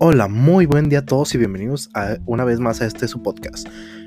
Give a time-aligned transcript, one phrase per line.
[0.00, 3.20] Hola, muy buen día a todos y bienvenidos a, una vez más a este su
[3.20, 3.66] podcast,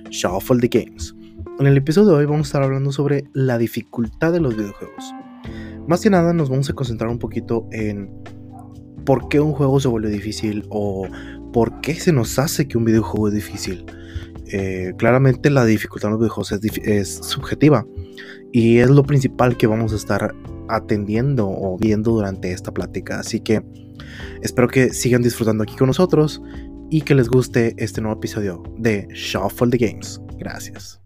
[0.10, 1.14] Shuffle the Games.
[1.60, 5.14] En el episodio de hoy vamos a estar hablando sobre la dificultad de los videojuegos.
[5.90, 8.10] Más que nada nos vamos a concentrar un poquito en
[9.06, 11.10] por qué un juego se vuelve difícil o
[11.52, 13.86] por qué se nos hace que un videojuego es difícil.
[14.46, 17.86] Eh, claramente la dificultad de los videojuegos es, es subjetiva
[18.52, 20.36] y es lo principal que vamos a estar
[20.68, 23.20] atendiendo o viendo durante esta plática.
[23.20, 23.64] Así que
[24.42, 26.42] espero que sigan disfrutando aquí con nosotros
[26.90, 30.22] y que les guste este nuevo episodio de Shuffle the Games.
[30.38, 31.00] Gracias.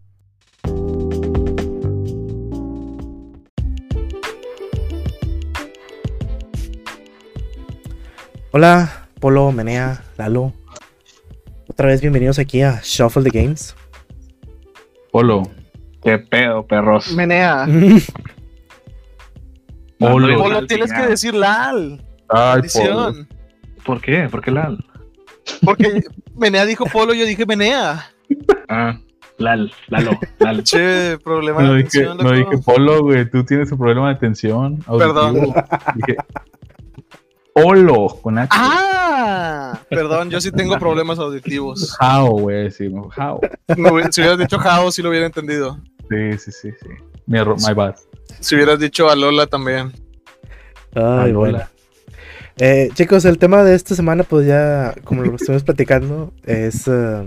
[8.52, 10.52] Hola, Polo, Menea, Lalo.
[11.68, 13.76] Otra vez bienvenidos aquí a Shuffle the Games.
[15.12, 15.42] Polo,
[16.06, 17.10] qué pedo, perros.
[17.12, 17.66] Menea.
[19.98, 22.00] Polo, Polo, tienes que decir Lal.
[22.28, 22.62] Ay.
[22.72, 23.12] Polo.
[23.84, 24.28] ¿Por qué?
[24.30, 24.84] ¿Por qué Lal?
[25.64, 26.04] Porque
[26.36, 28.08] Menea dijo Polo, yo dije Menea.
[28.68, 28.98] Ah,
[29.38, 30.62] Lal, Lalo, Lal.
[30.62, 32.16] Che, problema No de dije, atención.
[32.18, 32.50] no loco.
[32.50, 33.28] dije polo, güey.
[33.30, 34.78] Tú tienes un problema de atención.
[34.98, 35.34] Perdón.
[35.94, 36.16] Dije
[37.52, 38.48] polo con H.
[38.52, 41.96] Ah, perdón, yo sí tengo problemas auditivos.
[42.00, 42.70] How, güey.
[42.70, 43.40] Sí, no, how.
[43.76, 45.78] No si hubieras dicho Jao, sí lo hubiera entendido.
[46.08, 46.88] Sí, sí, sí, sí.
[47.26, 47.96] Mi error, my bad.
[48.40, 49.92] Si hubieras dicho a Lola también.
[50.94, 51.62] Ay, bueno.
[52.58, 57.24] Eh, chicos, el tema de esta semana, pues ya, como lo estuvimos platicando, es eh,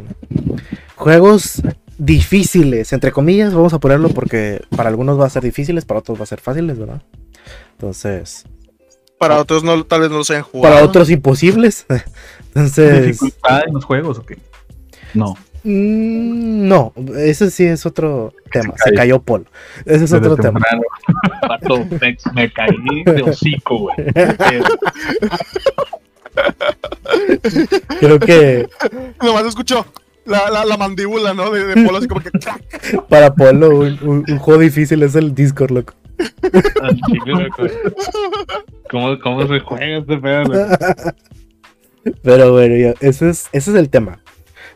[0.95, 1.61] juegos
[1.97, 6.17] difíciles, entre comillas, vamos a ponerlo porque para algunos va a ser difíciles, para otros
[6.17, 7.01] va a ser fáciles, ¿verdad?
[7.73, 8.45] Entonces,
[9.17, 10.73] Para otros no, tal vez no los hayan jugado.
[10.73, 11.85] para otros imposibles.
[12.47, 14.37] Entonces, ¿Dificultad en los juegos o qué?
[15.13, 15.37] No.
[15.63, 18.95] Mm, no, ese sí es otro tema, se cayó.
[18.97, 19.45] cayó Polo.
[19.85, 20.59] Ese es otro tema.
[21.41, 23.95] Pato, me, me caí de hocico, güey.
[27.99, 28.67] Creo que
[29.21, 29.85] Nomás escucho
[30.25, 31.49] la, la, la mandíbula, ¿no?
[31.49, 32.29] De, de Polo así como que
[33.09, 35.93] para Polo un, un- un juego difícil es el Discord, loco.
[37.25, 37.63] loco.
[38.89, 40.43] ¿Cómo, ¿Cómo se juega este pedo?
[42.23, 44.19] Pero bueno, ya, ese es, ese es el tema.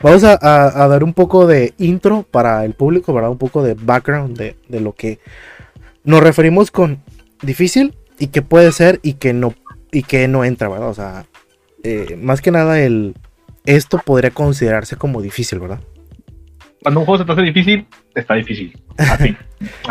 [0.03, 3.31] Vamos a, a- a dar un poco de intro para el público, ¿verdad?
[3.31, 5.19] Un poco de background de, de lo que
[6.03, 6.99] nos referimos con
[7.41, 9.53] difícil y que puede ser y que no,
[9.91, 10.89] y que no entra, ¿verdad?
[10.89, 11.25] O sea,
[11.83, 13.15] eh, más que nada el,
[13.65, 15.79] esto podría considerarse como difícil, ¿verdad?
[16.81, 18.77] Cuando un juego se te hace difícil, está difícil.
[18.97, 19.35] Así.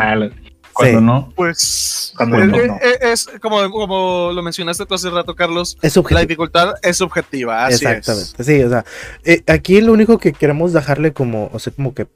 [0.72, 1.04] Cuando Sí.
[1.04, 2.76] no, Pues Cuando es, no, no.
[3.02, 5.76] es- es como, como lo mencionaste tú hace rato, Carlos.
[5.82, 8.44] Es La dificultad es subjetiva, así Exactamente.
[8.44, 8.84] Sí, o sea,
[9.24, 12.06] eh, aquí lo único que queremos dejarle como, o sea, como que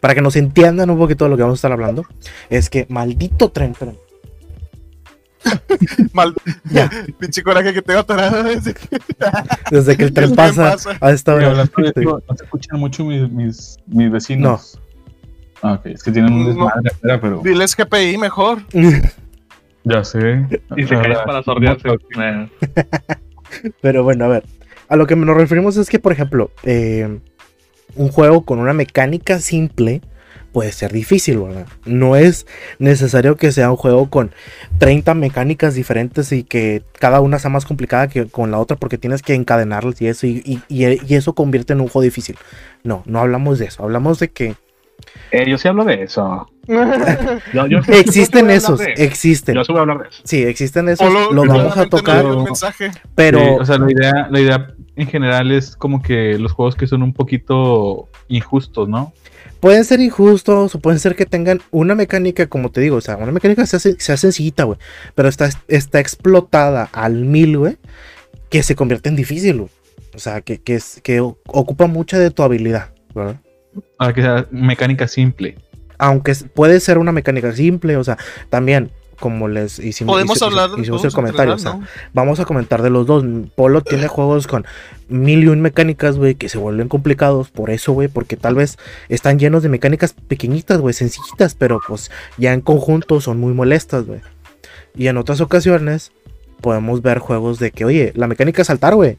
[0.00, 2.04] para que nos entiendan un poquito de lo que vamos a estar hablando,
[2.50, 3.96] es que maldito tren, es.
[6.12, 6.34] Mal,
[6.70, 6.90] Ya.
[7.18, 8.42] pinche coraje que tengo atorado.
[8.44, 8.88] desde que-
[9.70, 10.96] Desde que el tren tren pasa, pasa.
[11.00, 11.50] a esta Oye, hora.
[11.62, 12.00] hablando de Sí.
[12.00, 14.78] eso, no se escuchan mucho mis, mis, mis vecinos.
[15.62, 15.86] Ah, ok.
[15.86, 16.48] Es que tienen un No.
[16.48, 18.58] desmadre afuera, pero Diles GPI mejor.
[19.84, 20.46] ya sé.
[20.76, 21.88] Y se cae para sordearse.
[23.80, 24.44] Pero bueno, a ver.
[24.88, 27.18] A lo que nos referimos es que, por ejemplo, eh,
[27.94, 30.02] un juego con una mecánica simple
[30.52, 31.66] puede ser difícil, ¿verdad?
[31.84, 32.46] No es
[32.78, 34.30] necesario que sea un juego con
[34.78, 38.98] 30 mecánicas diferentes y que cada una sea más complicada que con la otra porque
[38.98, 42.36] tienes que encadenarlas y eso, y, y- y- y eso convierte en un juego difícil.
[42.84, 43.82] No, no hablamos de eso.
[43.82, 44.54] Hablamos de que
[45.30, 46.48] eh, yo sí hablo de eso.
[46.66, 46.82] Yo,
[47.52, 49.54] yo- yo sí existen esos, de existen.
[49.54, 50.22] Yo sí voy a hablar de eso.
[50.24, 51.12] Sí, existen esos.
[51.30, 52.24] Los vamos a tocar,
[53.14, 53.38] pero...
[53.38, 56.86] Sí, o sea, la idea, la idea en general es como que los juegos que
[56.86, 59.12] son un poquito injustos, ¿no?
[59.60, 63.16] Pueden ser injustos o pueden ser que tengan una mecánica, como te digo, o sea,
[63.16, 64.78] una mecánica se hace, se hace sencillita, güey.
[65.14, 67.76] Pero está, está explotada al mil, güey,
[68.50, 69.70] que se convierte en difícil, güey.
[70.14, 73.36] O sea, que, que, es, que ocupa mucha de tu habilidad, ¿verdad?
[73.98, 75.56] A que sea mecánica simple.
[75.98, 78.18] Aunque puede ser una mecánica simple, o sea,
[78.50, 78.90] también,
[79.20, 82.10] como les hicimos, Podemos hici- hablar de hicimos el comentario, en o sea, general, ¿no?
[82.12, 83.24] vamos a comentar de los dos.
[83.54, 84.66] Polo tiene juegos con
[85.08, 88.76] mil y un mecánicas, güey, que se vuelven complicados por eso, güey, porque tal vez
[89.08, 94.04] están llenos de mecánicas pequeñitas, güey, sencillitas, pero pues ya en conjunto son muy molestas,
[94.04, 94.20] güey.
[94.96, 96.10] Y en otras ocasiones
[96.60, 99.16] podemos ver juegos de que, oye, la mecánica es saltar, güey.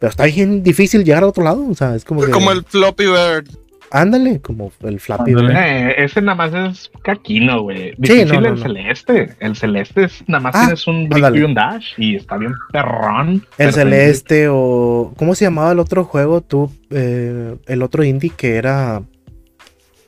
[0.00, 2.30] Pero está bien difícil llegar al otro lado, o sea, es como que...
[2.32, 3.48] Como el Floppy Bird.
[3.92, 5.32] Ándale, como el Flappy.
[5.32, 7.94] Eh, ese nada más es caquino, güey.
[8.02, 8.62] Sí, no, no, el no.
[8.62, 9.34] celeste.
[9.40, 11.40] El celeste es nada más Ah, tienes un ándale.
[11.40, 13.44] y un dash y está bien perrón.
[13.58, 15.12] El Celeste o...
[15.16, 16.40] ¿Cómo se llamaba el otro juego?
[16.40, 19.02] Tú, eh, el otro indie que era...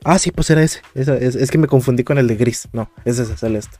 [0.04, 0.80] Ah, sí, pues era ese.
[0.94, 2.68] Es, es que me confundí con el de Gris.
[2.72, 3.76] No, ese es el Celeste.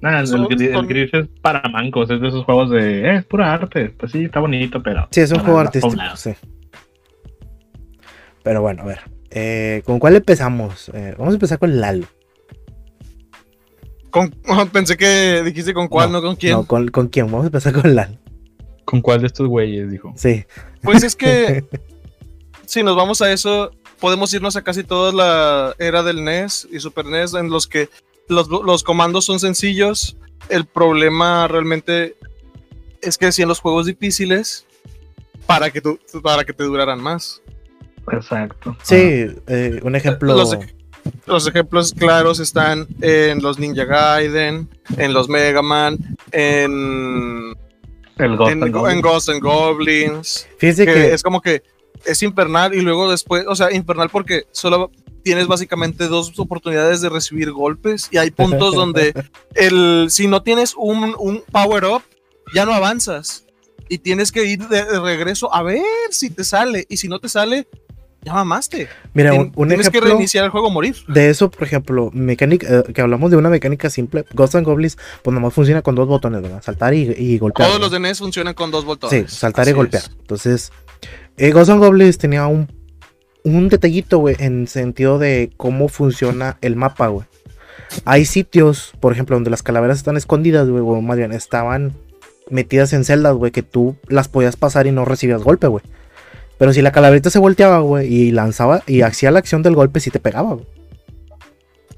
[0.00, 3.00] Nah, el, gris, el son- gris es para mancos, es de esos juegos de.
[3.08, 3.90] Eh, es pura arte.
[3.98, 5.08] Pues sí, está bonito, pero.
[5.10, 6.30] Sí, es un juego artístico, sí.
[8.42, 9.00] Pero bueno, a ver.
[9.30, 10.90] eh, ¿Con cuál empezamos?
[10.94, 12.06] Eh, vamos a empezar con Lalo.
[14.10, 14.30] Con-
[14.72, 16.52] pensé que dijiste con cuál, no, con quién.
[16.52, 17.26] No, ¿con, ¿con quién?
[17.26, 18.18] Vamos a empezar con Lalo.
[18.84, 19.90] ¿Con cuál de estos güeyes?
[19.90, 20.12] Dijo.
[20.16, 20.44] Sí.
[20.82, 21.64] Pues es que
[22.66, 26.80] si nos vamos a eso, podemos irnos a casi toda la era del NES y
[26.80, 27.88] Super NES en los que
[28.28, 30.16] los, los comandos son sencillos.
[30.48, 32.16] El problema realmente
[33.00, 34.66] es que hacían los juegos difíciles
[35.46, 37.40] para que, tu- para que te duraran más.
[38.10, 38.76] Exacto.
[38.82, 40.34] Sí, eh, un ejemplo.
[40.34, 40.56] Los,
[41.26, 45.98] los ejemplos claros están en los Ninja Gaiden, en los Mega Man,
[46.30, 47.54] en,
[48.18, 49.02] El Ghost en, and en Goblins.
[49.02, 50.48] Ghosts and Goblins.
[50.58, 51.14] Fíjense que que.
[51.14, 51.62] es como que
[52.04, 54.90] es infernal y luego después, o sea, infernal porque solo
[55.22, 59.12] tienes básicamente dos oportunidades de recibir golpes y hay puntos donde
[59.54, 62.02] el si no tienes un, un power up
[62.54, 63.46] ya no avanzas
[63.88, 67.20] y tienes que ir de, de regreso a ver si te sale y si no
[67.20, 67.68] te sale
[68.24, 68.88] ya mamaste.
[69.14, 70.96] Mira, un, un tienes que reiniciar el juego o morir.
[71.08, 74.24] de eso, por ejemplo, mecánica, eh, que hablamos de una mecánica simple.
[74.32, 76.62] Ghost and Goblins, pues nomás funciona con dos botones, ¿verdad?
[76.62, 77.68] Saltar y, y golpear.
[77.68, 79.32] Todos los de NES funcionan con dos Sí, botones.
[79.32, 80.02] saltar y golpear.
[80.04, 80.10] es.
[80.20, 80.72] Entonces,
[81.36, 82.68] eh, Ghost and Goblins tenía un,
[83.44, 87.26] un detallito, güey, en sentido de cómo funciona el mapa, güey.
[88.04, 91.92] Hay sitios, por ejemplo, donde las calaveras están escondidas, güey, o más bien estaban
[92.50, 95.82] metidas en celdas, güey, que tú las podías pasar y no recibías golpe, güey.
[96.62, 99.98] Pero si la calaverita se volteaba, güey, y lanzaba y hacía la acción del golpe,
[99.98, 100.64] sí te pegaba, güey.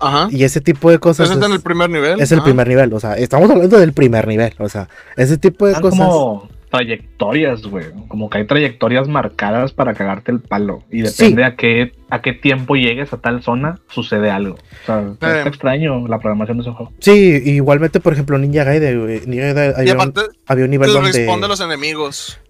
[0.00, 0.28] Ajá.
[0.30, 2.18] Y ese tipo de cosas Eso está en es, el primer nivel.
[2.18, 4.88] es el primer nivel, o sea, estamos hablando del primer nivel, o sea,
[5.18, 5.98] ese tipo de Están cosas.
[6.08, 7.84] como trayectorias, güey.
[8.08, 10.82] Como que hay trayectorias marcadas para cagarte el palo.
[10.90, 11.24] Y Sí.
[11.24, 14.54] depende a qué a qué tiempo llegues a tal zona, sucede algo.
[14.54, 16.90] O sea, está extraño la programación de ese juego.
[17.00, 19.20] Sí, igualmente, por ejemplo, Ninja Gaiden, güey.
[19.26, 21.12] Ninja Gaiden Y un, aparte, había un nivel te donde.
[21.12, 22.40] responde a los enemigos.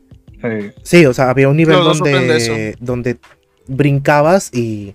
[0.44, 0.72] Sí.
[0.82, 3.16] Sí, o sea, había un nivel donde, de donde
[3.66, 4.94] brincabas y,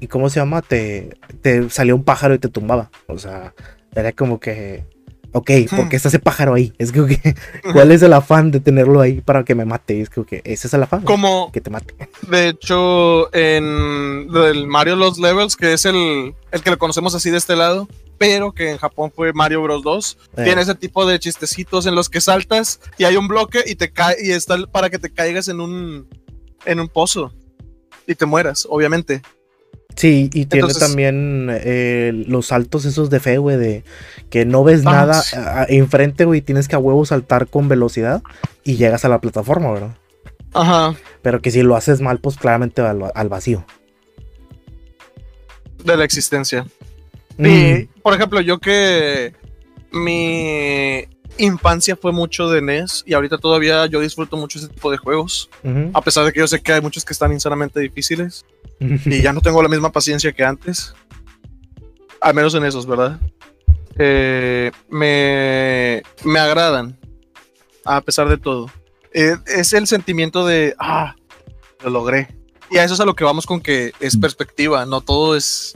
[0.00, 0.62] y ¿cómo se llama?
[0.62, 1.10] Te,
[1.42, 2.90] te salía un pájaro y te tumbaba.
[3.06, 3.54] O sea,
[3.94, 4.84] era como que,
[5.32, 6.72] ok, ¿por qué está ese pájaro ahí?
[6.78, 7.00] Es que,
[7.72, 10.00] ¿cuál es el afán de tenerlo ahí para que me mate?
[10.00, 11.94] Es que, ese es el afán, Como, que te mate.
[12.28, 17.30] De hecho, en el Mario Los Levels, que es el, el que lo conocemos así
[17.30, 17.88] de este lado,
[18.18, 21.94] pero que en Japón fue Mario Bros 2, Eh, tiene ese tipo de chistecitos en
[21.94, 25.10] los que saltas y hay un bloque y te cae y está para que te
[25.10, 26.08] caigas en un
[26.64, 27.32] en un pozo
[28.06, 29.22] y te mueras, obviamente.
[29.98, 33.82] Sí, y tiene Entonces- también eh, los saltos esos de fe, güey, de
[34.30, 35.36] que no ves Ah, nada sí.
[35.36, 38.22] a- a- enfrente, güey, tienes que a huevo saltar con velocidad
[38.62, 39.96] y llegas a la plataforma, ¿verdad?
[40.54, 40.94] Ajá.
[41.20, 43.64] Pero que si lo haces mal, pues claramente al, al vacío.
[45.84, 46.64] De la existencia.
[47.36, 49.34] Mm, Y, por ejemplo, yo que
[49.92, 51.04] mi
[51.38, 55.48] infancia fue mucho de NES y ahorita todavía yo disfruto mucho ese tipo de juegos,
[55.92, 58.44] a pesar de que yo sé que hay muchos que están insanamente difíciles.
[58.80, 60.94] y ya no tengo la misma paciencia que antes.
[62.20, 63.18] Al menos en esos, ¿verdad?
[63.98, 66.98] Eh, me, me agradan,
[67.84, 68.70] a pesar de todo.
[69.12, 71.16] Eh, es el sentimiento de, ah,
[71.82, 72.36] lo logré.
[72.70, 75.74] Y a eso es a lo que vamos con que es perspectiva, no todo es...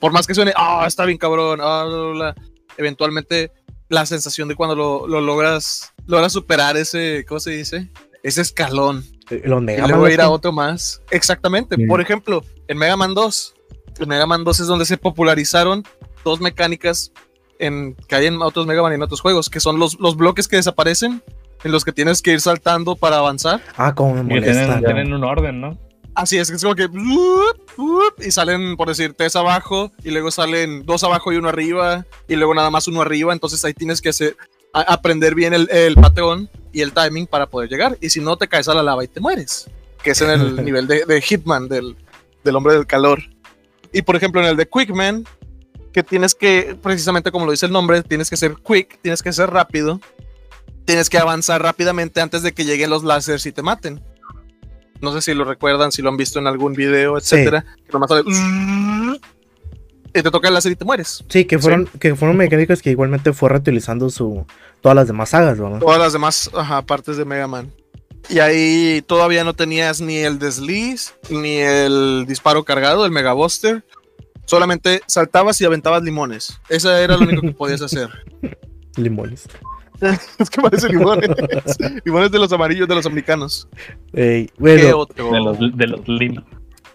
[0.00, 2.34] Por más que suene, ah, está bien cabrón, ah, bla, bla, bla",
[2.76, 3.50] eventualmente
[3.88, 7.90] la sensación de cuando lo, lo logras, logras superar ese, ¿cómo se dice?
[8.22, 9.04] Ese escalón
[9.44, 11.02] Los y Mega Man luego los ir a otro más.
[11.10, 11.76] Exactamente.
[11.76, 11.86] Sí.
[11.86, 13.54] Por ejemplo, en Mega Man 2.
[14.00, 15.84] En Mega Man 2 es donde se popularizaron
[16.24, 17.12] dos mecánicas
[17.58, 20.16] en, que hay en otros Mega Man y en otros juegos, que son los, los
[20.16, 21.22] bloques que desaparecen,
[21.64, 23.60] en los que tienes que ir saltando para avanzar.
[23.76, 24.86] Ah, como me Y tienen, molesta.
[24.86, 25.78] tienen un orden, ¿no?
[26.18, 26.88] Así es, que es como que...
[28.26, 32.34] Y salen, por decir, tres abajo, y luego salen dos abajo y uno arriba, y
[32.34, 33.32] luego nada más uno arriba.
[33.32, 34.36] Entonces ahí tienes que hacer,
[34.72, 37.96] a- aprender bien el, el patrón y el timing para poder llegar.
[38.00, 39.70] Y si no, te caes a la lava y te mueres.
[40.02, 41.96] Que es en el nivel de, de Hitman, del,
[42.42, 43.22] del hombre del calor.
[43.92, 45.24] Y por ejemplo, en el de Quickman,
[45.92, 49.32] que tienes que, precisamente como lo dice el nombre, tienes que ser quick, tienes que
[49.32, 50.00] ser rápido,
[50.84, 54.02] tienes que avanzar rápidamente antes de que lleguen los láseres y te maten.
[55.00, 57.36] No sé si lo recuerdan, si lo han visto en algún video, Sí.
[57.36, 57.64] etcétera.
[57.86, 58.22] Que nomás sale,
[60.14, 61.24] y te toca el láser y te mueres.
[61.28, 64.46] Sí, que fueron, que fueron mecánicas que igualmente fue reutilizando su,
[64.80, 65.78] todas las demás sagas, ¿no?
[65.78, 67.72] Todas las demás ajá, partes de Mega Man.
[68.28, 73.84] Y ahí todavía no tenías ni el desliz, ni el disparo cargado, el Mega Buster.
[74.44, 76.58] Solamente saltabas y aventabas limones.
[76.68, 78.08] Eso era lo único que podías hacer.
[78.96, 79.44] Limones.
[80.38, 81.30] es que parece limones.
[82.04, 83.68] limones de los amarillos de los americanos.
[84.12, 85.30] Ey, ¿Qué bueno, otro?
[85.30, 86.00] De los, de los.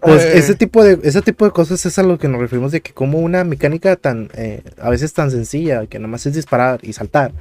[0.01, 0.38] Pues Eh.
[0.38, 2.91] ese tipo de ese tipo de cosas es a lo que nos referimos de que
[2.93, 6.91] como una mecánica tan eh, a veces tan sencilla que nada más es disparar y
[6.93, 7.31] saltar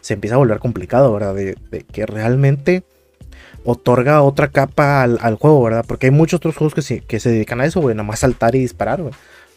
[0.00, 1.34] se empieza a volver complicado, ¿verdad?
[1.34, 2.84] De, de que realmente
[3.64, 5.84] otorga otra capa al, al juego, ¿verdad?
[5.86, 8.20] Porque hay muchos otros juegos que se, que se dedican a eso, güey, nada más
[8.20, 9.12] saltar y disparar, güey.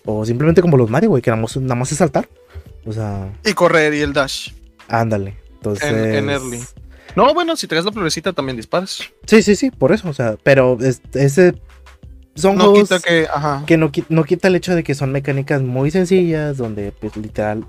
[0.06, 2.28] O simplemente como los Mario, güey, que nada más, nada más es saltar.
[2.86, 4.52] O sea, Y correr y el dash.
[4.88, 5.36] ándale.
[5.60, 6.60] Entonces, En- en early.
[7.16, 9.02] No, bueno, si traes la florecita también disparas.
[9.26, 11.56] Sí, sí, sí, por eso, o sea, pero es- ese
[12.36, 13.64] son No juegos quita que, ajá.
[13.66, 17.18] que no, qui- no quita el hecho de que son mecánicas muy sencillas, donde pues
[17.18, 17.66] literal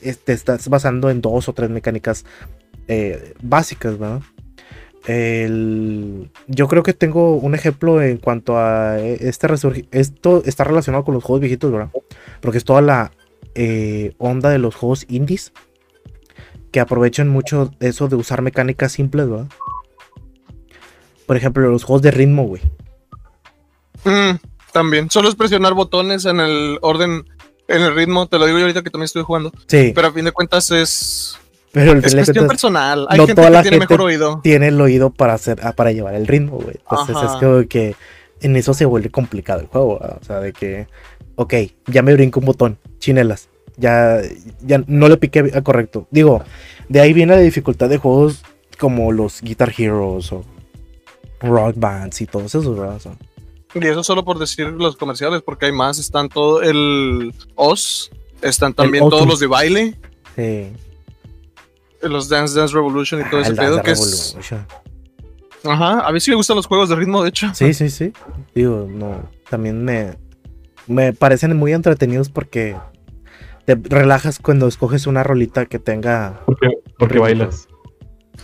[0.00, 2.24] es- te estás basando en dos o tres mecánicas
[2.88, 4.20] eh, básicas, ¿verdad?
[5.06, 10.64] El- yo creo que tengo un ejemplo en cuanto a eh, este resurgi- Esto está
[10.64, 11.90] relacionado con los juegos viejitos, ¿verdad?
[12.40, 13.10] Porque es toda la
[13.54, 15.52] eh, onda de los juegos indies
[16.72, 19.46] que aprovechan mucho eso de usar mecánicas simples, ¿verdad?
[21.26, 22.62] Por ejemplo, los juegos de ritmo, güey.
[24.04, 24.36] Mm,
[24.72, 25.10] también.
[25.10, 27.24] Solo es presionar botones en el orden,
[27.68, 28.26] en el ritmo.
[28.26, 29.52] Te lo digo yo ahorita que también estoy jugando.
[29.66, 31.38] Sí, Pero a fin de cuentas es,
[31.72, 33.06] pero el es cuestión cuentas- personal.
[33.08, 34.40] Hay no gente toda que la tiene gente mejor oído.
[34.42, 36.76] tiene el oído para hacer ah, para llevar el ritmo, güey.
[36.80, 37.26] Entonces Ajá.
[37.34, 37.94] es como que
[38.40, 40.18] en eso se vuelve complicado el juego, ¿verdad?
[40.20, 40.88] o sea, de que
[41.36, 41.54] ok,
[41.86, 43.48] ya me brinco un botón, chinelas.
[43.76, 44.20] Ya
[44.60, 46.06] ya no le piqué a correcto.
[46.10, 46.42] Digo,
[46.88, 48.42] de ahí viene la dificultad de juegos
[48.78, 50.44] como los Guitar Heroes o
[51.40, 53.00] Rock Bands y todos esos, ¿verdad?
[53.74, 55.98] Y eso solo por decir los comerciales, porque hay más.
[55.98, 58.10] Están todo el Oz,
[58.42, 59.98] están también todos los de baile,
[60.36, 60.66] sí.
[62.02, 64.54] los Dance Dance Revolution y todo Ah, ese el pedo Dance que es.
[65.64, 67.50] Ajá, a mí sí me gustan los juegos de ritmo, de hecho.
[67.54, 68.12] Sí, sí, sí.
[68.54, 69.30] Digo, no.
[69.48, 70.18] También me,
[70.86, 72.76] me parecen muy entretenidos porque
[73.64, 76.40] te relajas cuando escoges una rolita que tenga.
[76.46, 77.68] Porque, porque bailas.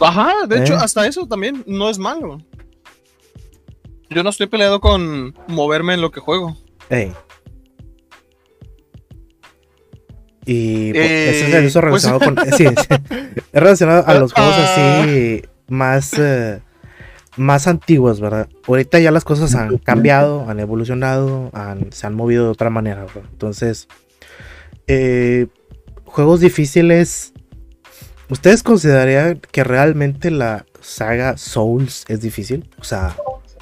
[0.01, 0.79] Ajá, de hecho, Eh.
[0.81, 2.39] hasta eso también no es malo.
[4.11, 6.57] Yo no estoy peleado con moverme en lo que juego.
[6.89, 7.13] Ey.
[10.47, 12.37] Y pues, Eh, eso es eso pues- relacionado con.
[12.57, 13.35] sí, sí.
[13.53, 15.01] Es relacionado a los juegos Ah.
[15.03, 16.15] así más.
[16.19, 16.61] eh,
[17.37, 18.49] más antiguos, ¿verdad?
[18.67, 23.03] Ahorita ya las cosas han cambiado, han evolucionado, han- se han movido de otra manera,
[23.05, 23.23] ¿verdad?
[23.31, 23.87] Entonces,
[24.89, 25.47] eh,
[26.05, 27.33] juegos difíciles.
[28.31, 32.69] ¿Ustedes considerarían que realmente la saga Souls es difícil?
[32.79, 33.17] O sea,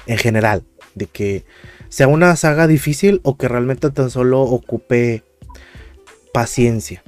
[0.07, 0.63] en general,
[0.95, 1.45] de que
[1.89, 5.23] sea una saga difícil o que realmente tan solo ocupe
[6.33, 7.03] paciencia.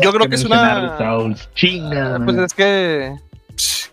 [0.00, 0.96] Yo creo que es una.
[0.96, 1.48] Souls.
[1.54, 2.20] Chinga.
[2.24, 3.14] Pues es que.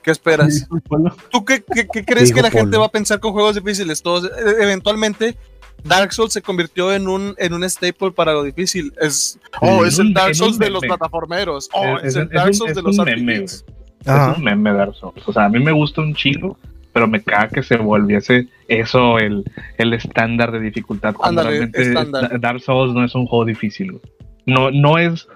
[0.03, 0.67] ¿Qué esperas?
[1.31, 4.01] ¿Tú qué, qué- qué crees que la gente va a pensar con juegos difíciles?
[4.01, 5.37] Todos, eh, eventualmente,
[5.83, 8.93] Dark Souls se convirtió en un, en un staple para lo difícil.
[9.01, 11.69] Es, oh, es el Dark Souls de los plataformeros.
[11.73, 13.65] Oh, Es- el Dark Souls de los RPGs.
[14.05, 14.31] Ajá.
[14.31, 15.27] Es un meme Dark Souls.
[15.27, 16.57] O sea, a mí me gusta un chingo,
[16.93, 19.43] pero me caga que se volviese eso el,
[19.77, 21.13] el estándar de dificultad.
[21.13, 22.39] Cuando realmente estándar.
[22.39, 23.99] Dark Souls no es un juego difícil.
[24.45, 25.27] No, no es.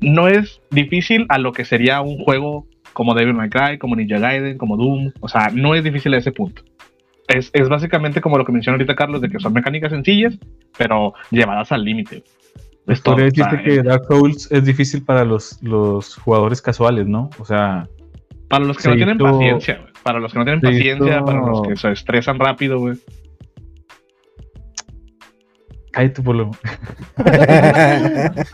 [0.00, 4.18] No es difícil a lo que sería un juego como Devil May Cry, como Ninja
[4.18, 5.12] Gaiden, como Doom.
[5.20, 6.62] O sea, no es difícil a ese punto.
[7.28, 10.38] Es, es básicamente como lo que menciona ahorita Carlos, de que son mecánicas sencillas,
[10.78, 12.22] pero llevadas al límite.
[12.86, 13.00] Es.
[13.00, 17.30] Podría decirte que Dark Souls es difícil para los, los jugadores casuales, ¿no?
[17.38, 17.88] O sea,
[18.48, 19.80] Para los que Se no tienen hizo- paciencia.
[20.04, 22.96] Para los que no tienen paciencia, hizo- para los que se estresan rápido, güey.
[25.96, 26.50] Cállate por lo.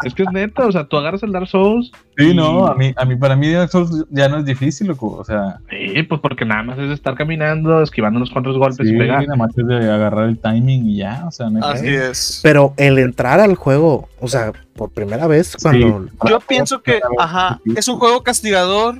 [0.04, 1.90] Es que es neta, o sea, tú agarras el Dark Souls.
[2.16, 5.16] Sí, no, a mí, a mí, para mí Dark Souls ya no es difícil, loco.
[5.16, 8.94] O sea, Sí, pues porque nada más es estar caminando, esquivando unos cuantos golpes sí,
[8.94, 9.22] y pegar.
[9.26, 12.40] nada más es de agarrar el timing y ya, o sea, no Así es.
[12.42, 16.06] Pero el entrar al juego, o sea, por primera vez, cuando.
[16.28, 18.98] Yo pienso que, ajá, es un juego castigador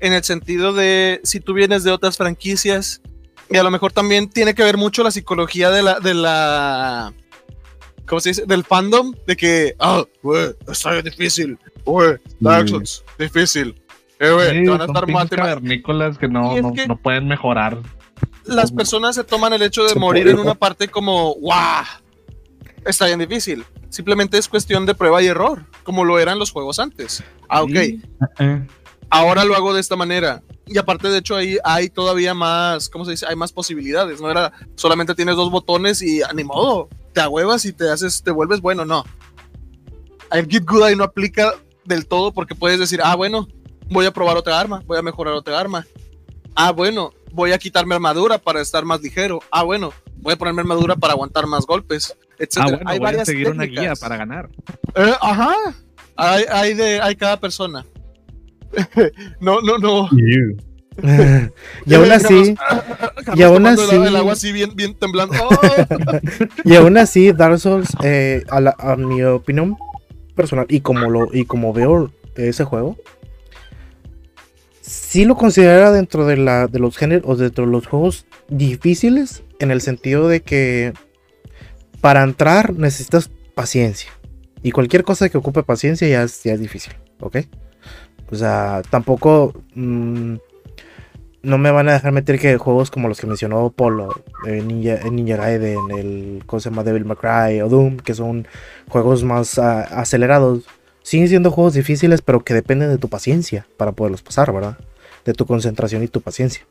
[0.00, 3.00] en el sentido de si tú vienes de otras franquicias
[3.50, 7.12] y a lo mejor también tiene que ver mucho la psicología de la, de la,
[8.06, 8.44] ¿cómo se dice?
[8.46, 12.74] Del fandom, de que, ah, güey, está bien difícil, güey, Dark Sí.
[12.74, 13.80] Souls, difícil,
[14.18, 17.26] eh, güey, Sí, te van a estar mate- cavernícolas que no, no, que- no pueden
[17.28, 17.78] mejorar.
[18.44, 21.84] Las personas se toman el hecho de Se morir puede, en una parte como, guau,
[22.84, 23.64] está bien difícil.
[23.88, 27.22] Simplemente es cuestión de prueba y error, como lo eran los juegos antes.
[27.48, 27.70] Ah, ok.
[27.70, 28.02] Sí.
[28.40, 28.66] Eh,
[29.10, 30.42] ahora lo hago de esta manera.
[30.66, 33.26] Y aparte, de hecho, ahí hay todavía más, ¿cómo se dice?
[33.28, 34.20] Hay más posibilidades.
[34.20, 38.22] No era solamente tienes dos botones y ah, ni modo, te ahuevas y te haces,
[38.22, 38.84] te vuelves bueno.
[38.84, 39.04] No.
[40.30, 41.54] El Get Good ahí no aplica
[41.84, 43.48] del todo porque puedes decir, ah, bueno,
[43.88, 45.86] voy a probar otra arma, voy a mejorar otra arma.
[46.54, 49.40] Ah, bueno, voy a quitarme armadura para estar más ligero.
[49.50, 52.56] Ah, bueno, voy a ponerme armadura para aguantar más golpes, etc.
[52.58, 53.84] Ah, bueno, hay voy a varias seguir una técnicas.
[53.84, 54.50] guía para ganar.
[54.96, 55.54] Eh, ajá.
[56.16, 57.86] Hay, hay de, hay cada persona.
[59.40, 60.08] no, no, no.
[61.86, 62.54] y aún así,
[63.34, 65.34] y aún así, El, el agua así bien, bien temblando.
[66.64, 69.76] Y aún así, Dark Souls, eh, a, la- a mi opinión
[70.34, 72.96] personal, y como lo, y como veo ese juego,
[74.80, 79.42] sí lo considera dentro de la, de los géneros, o dentro de los juegos difíciles,
[79.60, 80.92] en el sentido de que
[82.00, 84.10] para entrar necesitas paciencia.
[84.62, 87.38] Y cualquier cosa que ocupe paciencia ya es, ya es difícil, ¿ok?
[88.30, 89.52] O sea, tampoco...
[89.74, 90.36] mm,
[91.44, 94.94] no me van a dejar meter que juegos como los que mencionó Polo, eh, Ninja,
[94.94, 96.82] eh, Ninja Gaiden, el ¿cómo se llama?
[96.84, 98.46] Devil May Cry o Doom, que son
[98.88, 100.64] juegos más ah, acelerados,
[101.02, 104.78] siguen siendo juegos difíciles, pero que dependen de tu paciencia para poderlos pasar, ¿verdad?
[105.24, 106.66] De tu concentración y tu paciencia.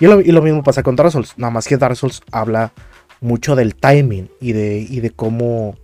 [0.00, 2.72] Y lo, y lo mismo pasa con Dark Souls, nada más que Dark Souls habla
[3.20, 5.76] mucho del timing y de, y de cómo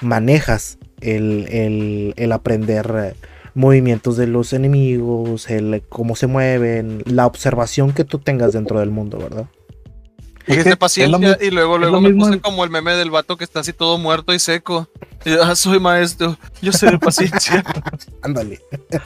[0.00, 3.14] manejas el, el- el aprender eh,
[3.60, 8.90] movimientos de los enemigos, el cómo se mueven, la observación que tú tengas dentro del
[8.90, 9.46] mundo, ¿verdad?
[10.46, 13.60] Dijiste paciencia y luego, luego me puse en- como el meme del vato que está
[13.60, 14.88] así todo muerto y seco.
[15.24, 17.62] Y ah, soy maestro, yo sé de paciencia.
[18.22, 18.58] Ándale.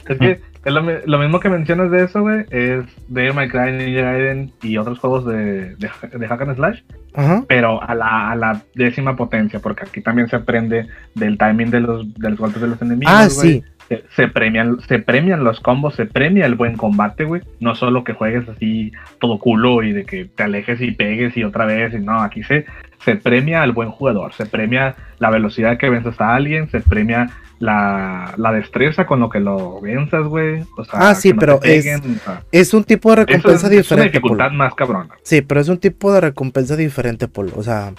[0.07, 3.73] Es que es lo, lo mismo que mencionas de eso, güey, es Devil May Cry,
[3.73, 6.79] Ninja Gaiden y otros juegos de, de, de Hack and Slash,
[7.13, 7.43] Ajá.
[7.47, 11.81] pero a la, a la décima potencia, porque aquí también se aprende del timing de
[11.81, 13.51] los, de los golpes de los enemigos, Ah, güey.
[13.61, 13.63] sí.
[13.87, 17.41] Se, se premian, se premian los combos, se premia el buen combate, güey.
[17.59, 21.43] No solo que juegues así todo culo y de que te alejes y pegues y
[21.43, 21.93] otra vez.
[21.93, 22.65] Y no, aquí se,
[23.03, 27.29] se premia al buen jugador, se premia la velocidad que venzas a alguien, se premia
[27.59, 30.63] la, la destreza con lo que lo venzas, güey.
[30.77, 33.27] O sea, Ah, sí, no pero es- peguen, o sea, Es un tipo de es,
[33.27, 34.09] recompensa es una diferente.
[34.09, 34.57] dificultad Polo.
[34.57, 35.09] más cabrona.
[35.21, 37.51] Sí, pero es un tipo de recompensa diferente, Polo.
[37.55, 37.93] O sea,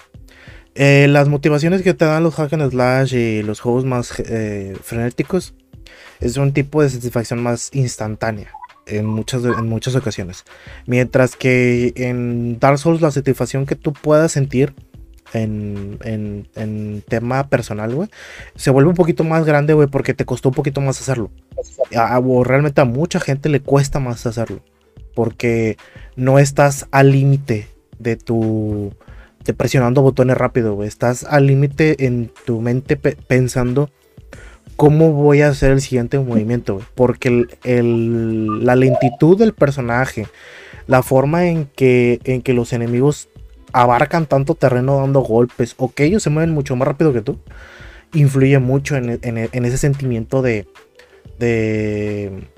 [0.75, 4.77] eh, las motivaciones que te dan los hack and slash y los juegos más eh,
[4.83, 5.55] frenéticos
[6.21, 8.51] es un tipo de satisfacción más instantánea
[8.87, 10.45] en muchas, en muchas ocasiones.
[10.87, 14.75] Mientras que en Dark Souls la satisfacción que tú puedas sentir
[15.33, 18.09] en, en, en tema personal, güey,
[18.55, 21.31] se vuelve un poquito más grande, güey, porque te costó un poquito más hacerlo.
[21.97, 24.61] A- o realmente a mucha gente le cuesta más hacerlo.
[25.15, 25.79] Porque
[26.15, 28.93] no estás al límite de tu...
[29.45, 30.83] De presionando botones rápido.
[30.85, 33.91] Estás al límite en tu mente pe- pensando
[34.77, 36.81] cómo voy a hacer el siguiente movimiento.
[36.95, 40.27] Porque la lentitud del personaje,
[40.87, 43.29] la forma en que, los enemigos
[43.73, 47.39] abarcan tanto terreno dando golpes, o que ellos se mueven mucho más rápido que tú,
[48.13, 49.19] influye mucho en,
[49.65, 50.67] ese sentimiento de,
[51.39, 52.49] de,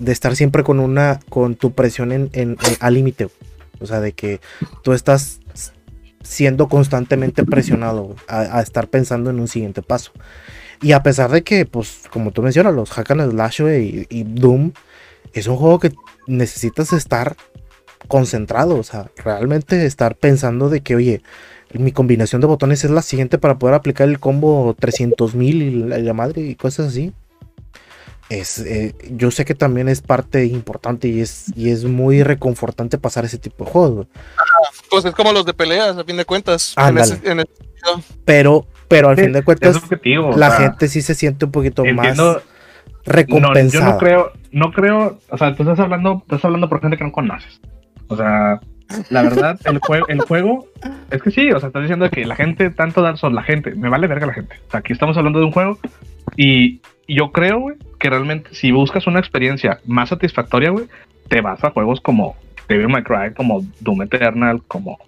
[0.00, 3.28] de estar siempre con una, con tu presión en, al límite,
[3.80, 4.40] o sea, de que
[4.82, 5.40] tú estás
[6.22, 10.10] siendo constantemente presionado a estar pensando en un siguiente paso.
[10.82, 14.22] Y a pesar de que, pues, como tú mencionas, los Hack and Slash y, y
[14.24, 14.72] Doom
[15.32, 15.92] es un juego que
[16.26, 17.36] necesitas estar
[18.08, 21.22] concentrado, o sea, realmente estar pensando de que, oye,
[21.72, 25.70] mi combinación de botones es la siguiente para poder aplicar el combo 300 mil y
[25.70, 27.12] la, la madre y cosas así.
[28.28, 32.98] Es, eh, yo sé que también es parte importante y es, y es muy reconfortante
[32.98, 34.06] pasar ese tipo de juegos.
[34.90, 36.74] Pues es como los de peleas, a fin de cuentas.
[36.76, 37.14] En Ándale.
[37.14, 37.50] ese- en ese-
[38.24, 40.28] pero, pero al Sí, fin de cuentas, objetivo.
[40.30, 42.44] o la sea, gente sí se siente un poquito entiendo, más
[43.06, 43.84] No, recompensada.
[43.86, 47.04] yo no creo, no creo, o sea, tú estás hablando, estás hablando por gente que
[47.04, 47.60] no conoces.
[48.08, 48.60] O sea,
[49.10, 50.66] la verdad, el juego, el juego,
[51.10, 53.74] es que sí, o sea, estás diciendo que la gente, tanto Dark Souls, la gente,
[53.74, 54.56] me vale verga la gente.
[54.68, 55.78] O sea, aquí estamos hablando de un juego
[56.36, 60.86] y yo creo, güey, que realmente si buscas una experiencia más satisfactoria, güey,
[61.28, 62.36] te vas a juegos como
[62.68, 64.98] Devil May Cry, como Doom Eternal, como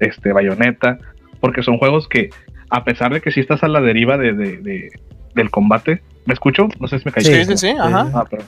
[0.00, 0.98] este Bayonetta,
[1.40, 2.30] porque son juegos que,
[2.76, 4.90] a pesar de que sí estás a la deriva de, de- de-
[5.34, 6.68] del combate, ¿me escucho?
[6.80, 7.24] No sé si me caí.
[7.24, 8.10] Sí, sí, sí, ajá.
[8.14, 8.42] Ah, pero,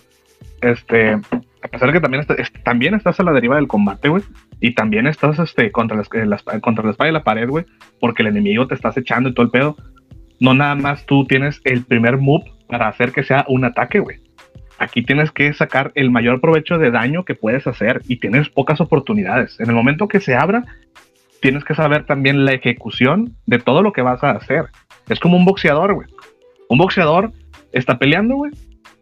[0.63, 1.13] este,
[1.63, 4.23] a pesar de que también, está- es- también estás a la deriva del combate, güey,
[4.61, 7.65] y también estás este, contra, las- eh, las- contra la espada y la pared, güey,
[8.01, 9.77] porque el enemigo te estás echando y todo el pedo.
[10.41, 14.19] No nada más tú tienes el primer move para hacer que sea un ataque, güey.
[14.79, 18.81] Aquí tienes que sacar el mayor provecho de daño que puedes hacer y tienes pocas
[18.81, 19.59] oportunidades.
[19.61, 20.65] En el momento que se abra,
[21.41, 24.67] tienes que saber también la ejecución de todo lo que vas a hacer.
[25.09, 26.09] Es como un boxeador, güey.
[26.69, 27.33] Un boxeador
[27.73, 28.53] está peleando, güey,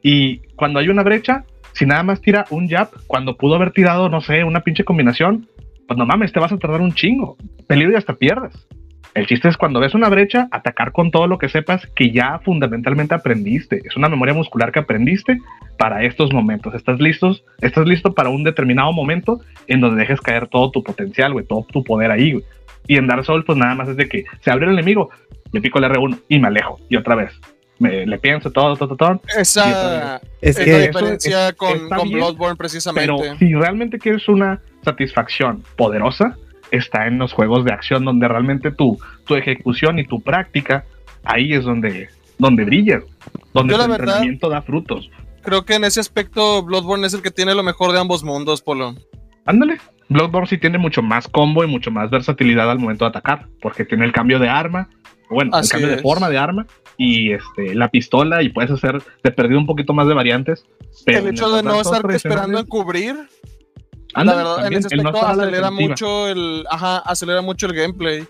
[0.02, 4.08] y cuando hay una brecha, si nada más tira un jab, cuando pudo haber tirado,
[4.10, 5.48] no sé, una pinche combinación,
[5.88, 7.36] pues no mames, te vas a tardar un chingo.
[7.66, 8.68] Peligro y hasta pierdes.
[9.14, 12.40] El chiste es cuando ves una brecha, atacar con todo lo que sepas que ya
[12.44, 13.80] fundamentalmente aprendiste.
[13.84, 15.38] Es una memoria muscular que aprendiste
[15.78, 16.74] para estos momentos.
[16.74, 21.32] Estás listos, estás listo para un determinado momento en donde dejes caer todo tu potencial,
[21.32, 22.44] güey, todo tu poder ahí, güey.
[22.88, 25.10] Y en Dark Souls, pues nada más es de que se abre el enemigo,
[25.52, 26.78] le pico el R1 y me alejo.
[26.88, 27.30] Y otra vez.
[27.78, 29.20] me, le pienso todo, todo, todo.
[29.36, 33.36] Esa Es que diferencia es- con, con Bloodborne Pero precisamente.
[33.38, 36.36] si realmente quieres una satisfacción poderosa,
[36.76, 40.84] está en los juegos de acción donde realmente tu, tu ejecución y tu práctica,
[41.24, 42.08] ahí es donde,
[42.38, 43.02] donde brillas,
[43.52, 45.10] donde Yo tu verdad- entrenamiento da frutos.
[45.42, 48.62] Creo que en ese aspecto Bloodborne es el que tiene lo mejor de ambos mundos,
[48.62, 48.94] Polo.
[49.44, 49.78] Ándale.
[50.08, 53.84] Bloodborne sí tiene mucho más combo y mucho más versatilidad al momento de atacar, porque
[53.84, 54.88] tiene el cambio de arma,
[55.30, 59.02] bueno, Así el cambio de forma de arma y este la pistola y puedes hacer
[59.22, 60.64] de perdido un poquito más de variantes.
[61.04, 63.16] Pero el hecho de no estar esperando en cubrir,
[64.22, 67.74] la verdad, también, en ese no aspecto a acelera mucho el, ajá, acelera mucho el
[67.74, 68.24] gameplay.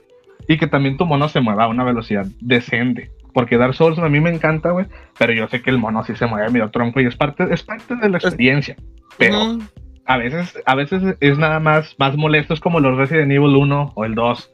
[0.49, 3.11] y que también tu mono se mueva a una velocidad decente.
[3.33, 4.87] Porque Dark Souls a mí me encanta, güey,
[5.19, 7.65] pero yo sé que el mono sí se mueve medio tronco y es parte, es
[7.65, 8.77] parte de la experiencia.
[9.19, 9.59] Pero
[10.07, 13.93] a veces, a veces es nada más, más molesto, es como los Resident Evil 1
[13.95, 14.51] o el 2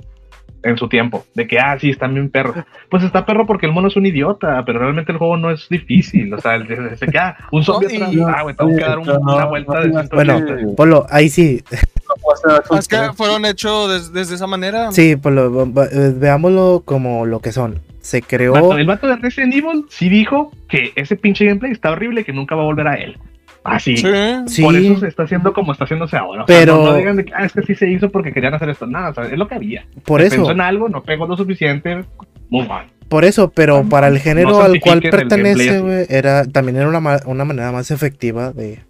[0.62, 2.55] en su tiempo, de que, ah, sí, están bien perro.
[2.90, 5.66] Pues está perro porque el mono es un idiota, pero realmente el juego no es
[5.70, 6.33] difícil.
[6.35, 8.83] O sea, el- el- se queda un zombie No, y- atrás, ah, güey, tengo que
[8.85, 10.53] dar un- No, una vuelta de no, 180.
[10.55, 11.62] Bueno, Polo, ahí sí,
[12.79, 14.90] Es que fueron hechos des- desde esa manera.
[14.92, 17.81] sí, Polo, eh, veámoslo como lo que son.
[18.01, 22.23] Se creó, el vato de Resident Evil sí dijo que ese pinche gameplay está horrible
[22.23, 23.18] y que nunca va a volver a él.
[23.62, 23.96] Así.
[23.99, 24.09] Sí.
[24.46, 26.44] sí, Por eso se está haciendo como está haciéndose ahora.
[26.44, 28.33] O sea, Pero- no, no digan de que ah, es que sí se hizo porque
[28.33, 28.87] querían hacer esto.
[28.87, 29.87] Nada, o sea, es lo que había.
[30.05, 32.05] por Se eso, Pensó en algo, no pegó lo suficiente.
[32.49, 32.87] Move on.
[33.09, 37.20] por eso, pero para el género No al cual pertenece, güey, era, también era una,
[37.27, 38.81] una manera más efectiva de,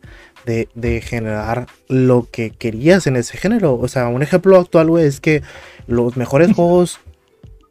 [0.46, 3.74] de, de generar lo que querías en ese género.
[3.74, 5.42] O sea, un ejemplo actual, güey, es que
[5.86, 7.00] los mejores juegos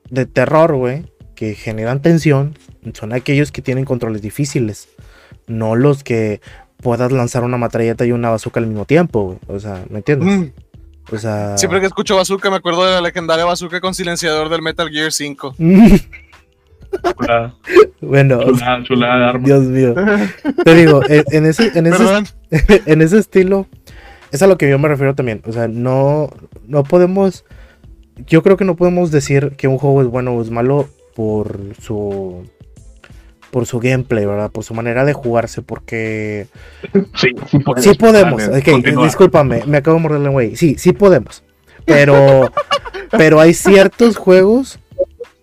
[0.09, 2.57] de terror, güey, que generan tensión,
[2.93, 4.89] son aquellos que tienen controles difíciles,
[5.47, 6.41] no los que
[6.81, 9.37] puedas lanzar una matralleta y una bazooka al mismo tiempo, güey.
[9.47, 10.39] O sea, ¿me entiendes?
[10.39, 10.51] Mm.
[11.11, 14.61] O sea, Siempre que escucho Bazooka me acuerdo de la legendaria Bazooka con silenciador del
[14.61, 15.55] Metal Gear 5.
[17.17, 17.55] Chulada,
[18.01, 19.45] bueno, chulada, chulada de arma.
[19.45, 19.93] Dios mío.
[20.63, 22.03] Te digo, en, en ese, en ese
[22.87, 23.67] en ese estilo,
[24.31, 25.41] es a lo que yo me refiero también.
[25.45, 26.29] O sea, no,
[26.67, 27.45] no podemos.
[28.25, 31.59] Yo creo que no podemos decir que un juego es bueno o es malo por
[31.79, 32.43] su.
[33.51, 34.51] Por su gameplay, ¿verdad?
[34.51, 36.47] Por su manera de jugarse, porque...
[37.15, 37.83] Sí, sí podemos.
[37.83, 38.47] Sí podemos.
[38.47, 39.03] Dale, Ok, continúa.
[39.05, 40.55] discúlpame, me acabo de morder la güey.
[40.55, 41.43] Sí, sí podemos.
[41.85, 42.51] Pero,
[43.11, 44.79] pero hay ciertos juegos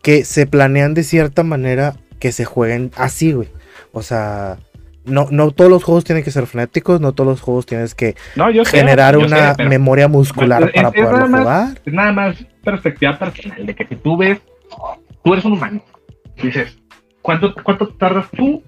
[0.03, 3.49] que se planean de cierta manera que se jueguen así, güey.
[3.93, 4.59] O sea,
[5.05, 8.15] no, no todos los juegos tienen que ser frenéticos, no todos los juegos tienes que
[8.37, 11.41] No, yo sé, generar yo una sé, pero memoria muscular Es- para es poderlo más-
[11.41, 11.81] jugar.
[11.85, 14.39] Es nada más perspectiva personal, de que si tú ves,
[15.25, 15.83] tú eres un humano,
[16.41, 16.79] dices,
[17.27, 18.63] ¿cuánto, cuánto tardas tú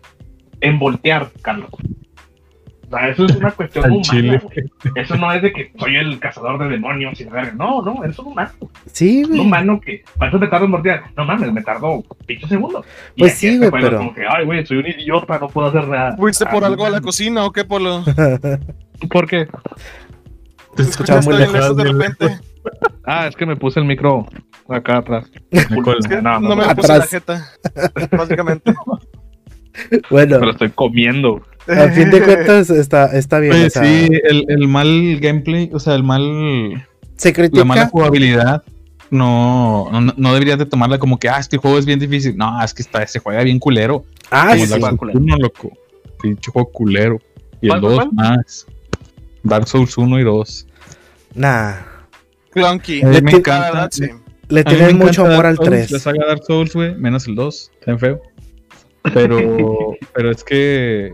[0.60, 1.70] en voltear, Carlos?
[1.72, 4.02] O sea, eso es una cuestión Al humana.
[4.10, 4.40] chile.
[4.42, 4.94] güey.
[4.96, 7.52] Eso no es de que soy el cazador de demonios y verga.
[7.52, 8.50] No, no, eres un humano.
[8.90, 9.40] Sí, Un güey.
[9.42, 11.02] humano que, ¿cuánto te tardas en voltear?
[11.16, 12.86] No mames, me tardó 8 segundos.
[13.14, 15.68] Y Pues sí, güey, es pero- Como que, ay, güey, soy un idiota, no puedo
[15.68, 16.16] hacer nada.
[16.16, 18.02] ¿Fuiste por Ah, algo a la cocina o qué, Polo?
[19.10, 19.46] ¿Por qué?
[20.74, 22.38] Te escuchaba escuchaste muy lejos de repente.
[23.04, 24.26] Ah, es que me puse el micro
[24.68, 25.30] acá atrás.
[25.50, 25.74] Es que
[26.22, 27.10] No, no, no, me lo puse la Atrás.
[27.10, 27.46] jeta.
[28.10, 28.74] Básicamente.
[30.10, 31.40] Bueno, Pero estoy comiendo.
[31.68, 33.52] a fin de cuentas está, está bien.
[33.52, 36.84] Oye, o sea, sí, el, el mal gameplay, o sea, el mal,
[37.16, 37.88] se la mala critica.
[37.88, 38.64] jugabilidad,
[39.10, 42.00] no, no, no deberías de tomarla como que, ah, es que el juego es bien
[42.00, 42.36] difícil.
[42.36, 44.04] No, es que está, se juega bien culero.
[44.32, 44.70] Ah, como sí.
[44.70, 45.20] Dark Souls culero.
[45.20, 45.72] 1, loco.
[46.20, 47.18] Pinche juego culero.
[47.60, 48.66] Y el ¿Cuál, cuál, 2 más.
[49.44, 50.66] Dark Souls 1 y 2.
[51.36, 51.74] Nah.
[52.60, 53.00] Clunky.
[53.02, 53.60] Le me ti- La encanta.
[53.72, 54.04] verdad, sí.
[54.48, 55.90] Le tienen mucho encanta amor Dark al Souls, 3.
[55.90, 58.22] La saga Dark Souls, güey, menos el 2, está feo.
[59.14, 59.36] Pero,
[60.14, 61.12] pero es que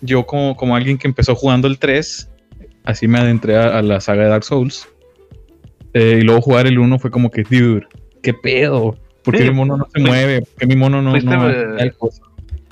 [0.00, 2.30] yo como, como alguien que empezó jugando el 3,
[2.84, 4.88] así me adentré a, a la saga de Dark Souls.
[5.94, 7.86] Eh, y luego jugar el 1 fue como que, dude,
[8.22, 8.96] ¿qué pedo?
[9.24, 10.40] ¿Por qué Sí, mi mono no se pues, mueve?
[10.42, 11.26] ¿Por qué mi mono no, no hace
[11.76, 12.22] tal cosa?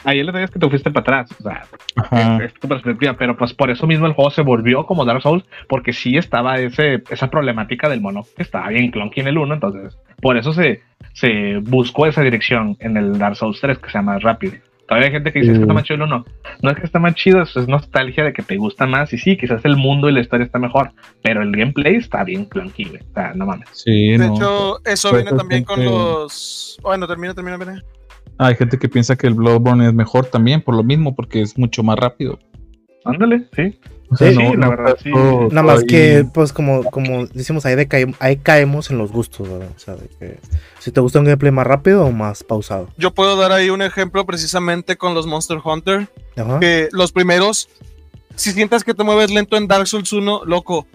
[0.05, 1.37] Ahí le digas que te fuiste para atrás.
[1.41, 1.63] O sea,
[1.97, 2.45] Ajá.
[2.45, 3.15] es tu perspectiva.
[3.19, 5.45] Pero pues por eso mismo el juego se volvió como Dark Souls.
[5.69, 8.25] Porque sí estaba ese, esa problemática del mono.
[8.37, 9.55] Que estaba bien clunky en el 1.
[9.55, 10.83] Entonces, por eso se,
[11.13, 14.55] se buscó esa dirección en el Dark Souls 3, que se llama rápido.
[14.87, 15.59] Todavía hay gente que dice Sí.
[15.59, 16.25] que está más chido el 1.
[16.63, 19.13] No es que está más chido, eso es nostalgia de que te gusta más.
[19.13, 20.93] Y sí, quizás el mundo y la historia está mejor.
[21.23, 23.03] Pero el gameplay está bien clunky, güey.
[23.03, 23.69] O sea, no mames.
[23.75, 24.35] Sí, De no.
[24.35, 26.79] hecho, eso viene es también con gente- los.
[26.83, 27.83] Bueno, termina, termina, termina.
[28.37, 31.57] Hay gente que piensa que el Bloodborne es mejor también por lo mismo, porque es
[31.57, 32.39] mucho más rápido.
[33.05, 33.79] Ándale, sí.
[34.11, 35.11] O sea, Sí, sí, la verdad, sí.
[35.13, 39.49] todo- Nada más que, pues, como, como decimos, ahí, decae- ahí caemos en los gustos,
[39.49, 39.69] ¿verdad?
[39.75, 40.39] O sea, de que
[40.79, 42.89] si te gusta un gameplay más rápido o más pausado.
[42.97, 46.09] Yo puedo dar ahí un ejemplo precisamente con los Monster Hunter.
[46.37, 46.59] Ajá.
[46.59, 47.69] Que los primeros,
[48.35, 50.87] si sientas que te mueves lento en Dark Souls 1, loco.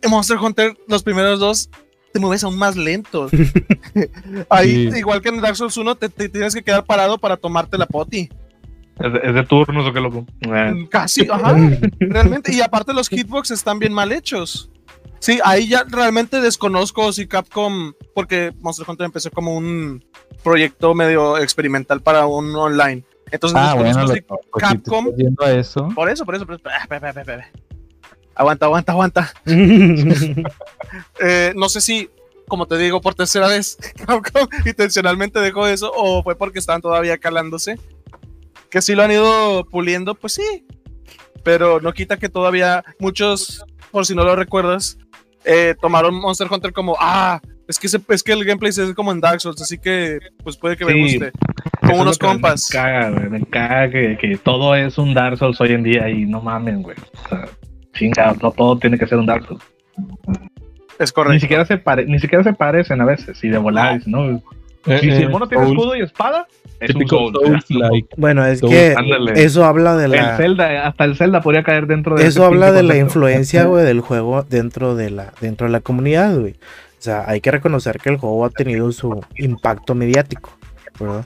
[0.00, 1.68] En Monster Hunter, los primeros dos,
[2.12, 3.28] te mueves aún más lento.
[4.50, 4.98] Ahí, Sí.
[4.98, 7.86] igual que en Dark Souls 1, te, te tienes que quedar parado para tomarte la
[7.86, 8.28] poti.
[9.00, 10.26] Es de, es de turnos o qué loco.
[10.42, 11.56] Eh, Casi, ajá.
[12.00, 14.70] Realmente, y aparte los hitbox están bien mal hechos.
[15.18, 20.04] Sí, ahí ya realmente desconozco si Capcom, porque Monster Hunter empezó como un
[20.42, 23.04] proyecto medio experimental para un online.
[23.30, 25.88] Entonces, Ah, bueno, si- si te Capcom- estás yendo a eso.
[25.94, 26.64] por eso, por eso, por eso.
[28.34, 29.32] Aguanta, aguanta, aguanta.
[31.20, 32.10] Eh, no sé si,
[32.48, 37.18] como te digo, por tercera vez, Capcom intencionalmente dejó eso o fue porque estaban todavía
[37.18, 37.78] calándose.
[38.70, 40.66] Que sí lo han ido puliendo, pues sí.
[41.44, 44.98] Pero no quita que todavía muchos, por si no lo recuerdas,
[45.44, 49.20] eh, tomaron Monster Hunter como, ah, es que, es que el gameplay es como en
[49.20, 51.02] Dark Souls, así que pues puede que me Sí.
[51.02, 51.26] guste.
[51.28, 51.32] eso
[51.80, 52.68] Con unos compas.
[52.70, 53.28] Me caga, güey.
[53.30, 56.82] Me caga que, que todo es un Dark Souls hoy en día y no mamen,
[56.82, 56.96] güey.
[57.24, 57.48] O sea,
[57.92, 59.62] chinga, no todo tiene que ser un Dark Souls.
[60.98, 61.34] Es correcto.
[61.34, 63.42] Ni siquiera, se pare- ni siquiera se parecen a veces.
[63.42, 64.42] Y de volar, no.
[64.86, 66.46] Eh, Si, si eh, el mono tiene escudo y espada,
[66.80, 67.38] es un típico Souls.
[67.44, 67.88] Souls ya.
[67.88, 68.08] like.
[68.16, 69.42] bueno, es Souls, que ándale.
[69.44, 72.72] eso habla de El la Zelda, hasta el Zelda podría caer dentro de eso habla
[72.72, 76.52] de la influencia, güey, del juego dentro de la dentro de la comunidad, güey.
[76.54, 80.50] O sea, hay que reconocer que el juego ha tenido su impacto mediático,
[81.00, 81.24] ¿verdad?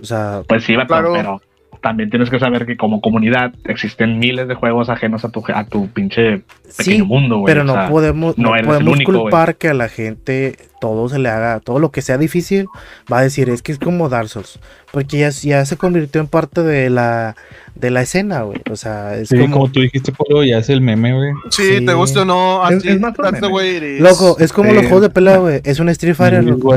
[0.00, 1.12] O sea, Pues sí, Claro.
[1.12, 1.40] pero
[1.82, 5.64] también tienes que saber que como comunidad existen miles de juegos ajenos a tu, a
[5.64, 6.42] tu pinche
[6.76, 7.52] pequeño sí, mundo, güey.
[7.52, 11.18] pero o no sea, podemos no podemos único, culpar que a la gente todo se
[11.18, 12.66] le haga, todo lo que sea difícil,
[13.12, 14.58] va a decir, es que es como Dark Souls,
[14.92, 17.36] porque ya, ya se convirtió en parte de la
[17.74, 18.60] de la escena, güey.
[18.70, 21.32] O sea, es Sí, como como tú dijiste, Polo, ya es el meme, güey.
[21.50, 21.84] Sí, Sí.
[21.86, 23.52] te guste o no, Es- así, es más o that's the menos.
[23.56, 24.00] way it is.
[24.00, 25.60] Loco, es como los juegos de pelea, güey.
[25.64, 26.74] Es un Street Fighter, loco.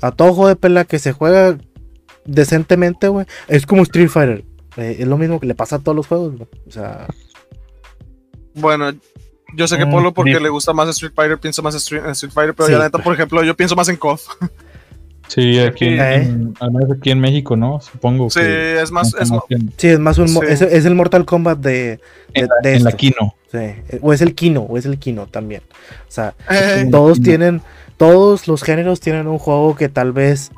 [0.00, 1.56] A todo juego de pelea que se juega
[2.24, 4.44] decentemente, güey, es como Street Fighter.
[4.76, 6.48] Eh, es lo mismo que le pasa a todos los juegos, güey.
[6.66, 7.06] O sea,
[8.54, 8.92] Bueno,
[9.54, 10.42] yo sé que Mm, Polo porque sí.
[10.42, 12.72] le gusta más Street Fighter, piensa más Street, en Street Fighter, pero Sí.
[12.72, 14.26] ya la neta, por ejemplo, yo pienso más en KOF.
[15.28, 16.14] Sí, aquí, en, ¿Eh?
[16.16, 17.80] en- menos aquí en México, ¿no?
[17.80, 20.28] Supongo Sí, que es más, es, en, sí, es más un.
[20.28, 20.38] Sí.
[20.46, 21.70] Es, es el Mortal Kombat de.
[21.72, 22.00] de,
[22.34, 22.98] en la, de en la esto.
[22.98, 23.34] Kino.
[23.50, 25.62] Sí, O es el Kino, o es el Kino también.
[26.08, 27.62] O sea, eh, todos tienen.
[27.96, 30.50] Todos los géneros tienen un juego que tal vez.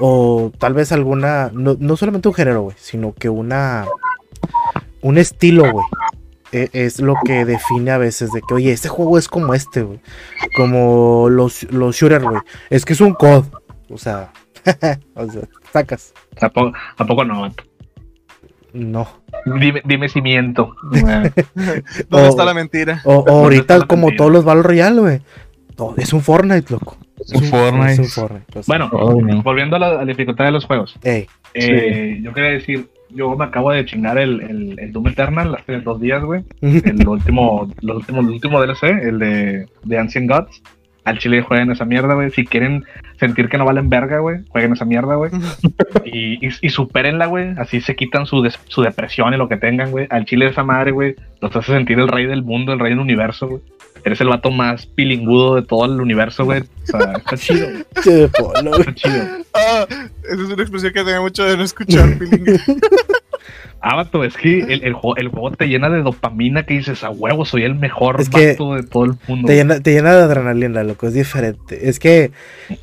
[0.00, 1.50] O tal vez alguna.
[1.52, 3.86] No, no solamente un género, güey, sino que una.
[5.02, 5.84] Un estilo, güey.
[6.52, 9.82] e- Es lo que define a veces de que, oye, este juego es como este,
[9.82, 10.00] güey.
[10.56, 12.40] Como los, los shooters, güey.
[12.70, 13.44] Es que es un COD.
[13.90, 14.32] O sea,
[15.14, 16.12] o sea, sacas.
[16.40, 17.52] ¿A poco, a poco no?
[18.72, 19.08] No.
[19.58, 20.74] Dime, dime si miento.
[20.92, 21.42] ¿Dónde
[22.10, 23.00] o- está la mentira?
[23.04, 24.16] O, o ¿Dónde ahorita, como mentira?
[24.18, 25.20] todos los Battle Royale, güey.
[25.76, 26.96] todo- Es un Fortnite, loco.
[27.20, 27.92] Es un Fortnite.
[27.92, 28.58] Es un Fortnite.
[28.58, 29.42] o sea, Bueno, no.
[29.42, 30.96] volviendo a la, a la dificultad de los juegos.
[31.02, 35.54] ey, Eh, Yo quería decir, yo me acabo de chingar el, el, el Doom Eternal
[35.54, 36.42] hace dos días, güey.
[36.60, 40.62] El último, los últimos, el último DLC, el de, de Ancient Gods.
[41.02, 42.30] Al chile jueguen esa mierda, güey.
[42.30, 42.84] Si quieren
[43.18, 45.30] sentir que no valen verga, güey, jueguen esa mierda, güey.
[46.04, 47.54] Y, y, y supérenla, güey.
[47.58, 50.06] Así se quitan su, des- su depresión y lo que tengan, güey.
[50.10, 52.90] Al chile de esa madre, güey, los hace sentir el rey del mundo, el rey
[52.90, 53.62] del universo, güey.
[54.04, 56.60] Eres el vato más pilingudo de todo el universo, güey.
[56.60, 57.66] O sea, está chido,
[58.02, 58.80] che, polo, güey.
[58.80, 59.22] está chido.
[59.54, 62.60] Ah, esa es una expresión que tenía mucho de no escuchar, Pilinga.
[63.82, 67.02] Ah, vato, es que el, el, juego, el juego te llena de dopamina que dices,
[67.02, 69.46] a huevo, soy el mejor Es que vato de todo el mundo.
[69.48, 71.06] Te llena, te llena de adrenalina, loco.
[71.06, 71.88] Es diferente.
[71.88, 72.30] Es que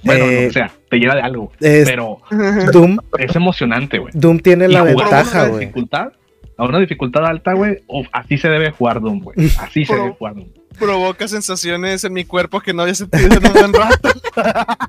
[0.04, 1.52] Bueno, eh, o sea, te llena de algo.
[1.60, 2.18] es- Pero
[2.74, 4.12] Doom, es emocionante, güey.
[4.16, 5.60] Doom tiene Y la ventaja, güey.
[5.62, 6.14] dificultad,
[6.58, 9.38] a una dificultad alta, güey, uf, así se debe jugar Doom, güey.
[9.60, 10.48] Así se debe jugar Doom.
[10.80, 14.10] Provoca sensaciones en mi cuerpo que no había sentido en un buen rato.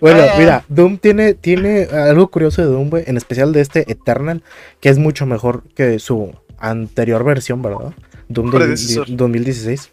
[0.00, 0.34] Bueno, Ah.
[0.38, 3.04] mira, Doom tiene, tiene algo curioso de Doom, güey.
[3.06, 4.42] En especial de este Eternal,
[4.80, 7.92] que es mucho mejor que su anterior versión, ¿verdad?
[8.28, 9.06] Doom dos- Predecesor.
[9.10, 9.90] 2016.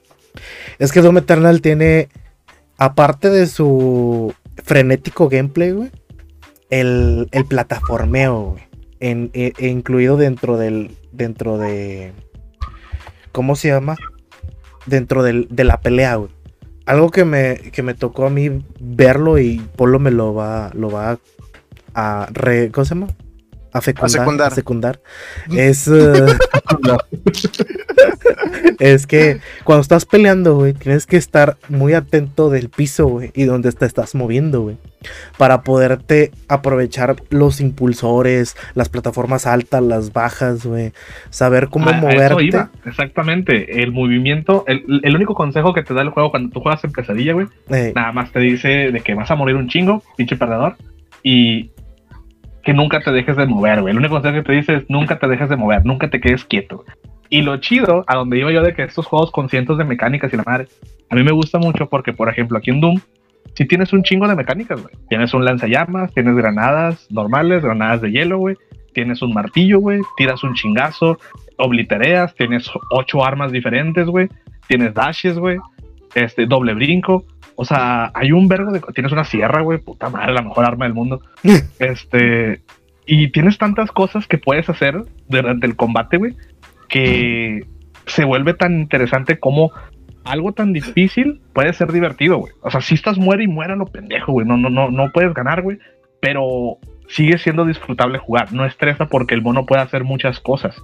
[0.79, 2.09] Es que Doom Eternal tiene,
[2.77, 4.33] aparte de su
[4.63, 5.91] frenético gameplay, güey,
[6.69, 8.63] el, el plataformeo, güey.
[8.99, 10.95] En, e- e incluido dentro del.
[11.11, 12.13] Dentro de.
[13.31, 13.95] ¿Cómo se llama?
[14.85, 16.31] Dentro del, de la pelea, güey.
[16.85, 20.89] Algo que me, que me tocó a mí verlo y Polo me lo va, lo
[20.91, 21.17] va
[21.95, 23.07] a, re- ¿cómo se llama?
[23.73, 24.09] A fecundar.
[24.11, 24.51] secundar.
[24.51, 25.01] a secundar,
[25.51, 26.25] Es, eh,
[28.79, 33.43] es que cuando estás peleando, güey, tienes que estar muy atento del piso, güey, y
[33.43, 34.77] donde te estás moviendo, güey.
[35.37, 40.93] Para poderte aprovechar los impulsores, las plataformas altas, las bajas, güey.
[41.29, 42.43] Saber cómo A- a eso moverte.
[42.45, 43.83] iba, exactamente.
[43.83, 46.91] El movimiento, el, el único consejo que te da el juego cuando tú juegas en
[46.91, 50.35] pesadilla, güey, Eh, nada más te dice de que vas a morir un chingo, pinche
[50.37, 50.75] perdedor,
[51.21, 51.69] y
[52.65, 53.91] que nunca te dejes de mover, güey.
[53.91, 56.43] El único consejo que te dice es nunca te dejes de mover, nunca te quedes
[56.43, 56.83] quieto.
[57.29, 60.33] Y lo chido, a donde iba yo de que estos juegos con cientos de mecánicas
[60.33, 60.67] y la madre,
[61.09, 62.99] a mí me gusta mucho porque, por ejemplo, aquí en Doom,
[63.53, 64.93] si tienes un chingo de mecánicas, güey.
[65.09, 68.57] Tienes un lanzallamas, tienes granadas normales, granadas de hielo, güey.
[68.93, 70.01] Tienes un martillo, güey.
[70.17, 71.19] Tiras un chingazo,
[71.57, 74.27] oblitereas, tienes ocho armas diferentes, güey.
[74.67, 75.57] Tienes dashes, güey.
[76.15, 77.25] Este, doble brinco.
[77.55, 78.81] O sea, hay un vergo de.
[78.93, 79.79] Tienes una sierra, güey.
[79.79, 81.21] Puta madre, la mejor arma del mundo.
[81.79, 82.61] este.
[83.05, 86.35] Y tienes tantas cosas que puedes hacer durante el combate, güey.
[86.89, 87.65] Que
[88.05, 89.71] se vuelve tan interesante como
[90.23, 92.53] algo tan difícil puede ser divertido, güey.
[92.61, 94.47] O sea, si estás muere y muera lo pendejo, güey.
[94.47, 95.77] No, no, no, no puedes ganar, güey.
[96.19, 98.51] Pero sigue siendo disfrutable jugar.
[98.51, 100.75] No estresa porque el mono puede hacer muchas cosas.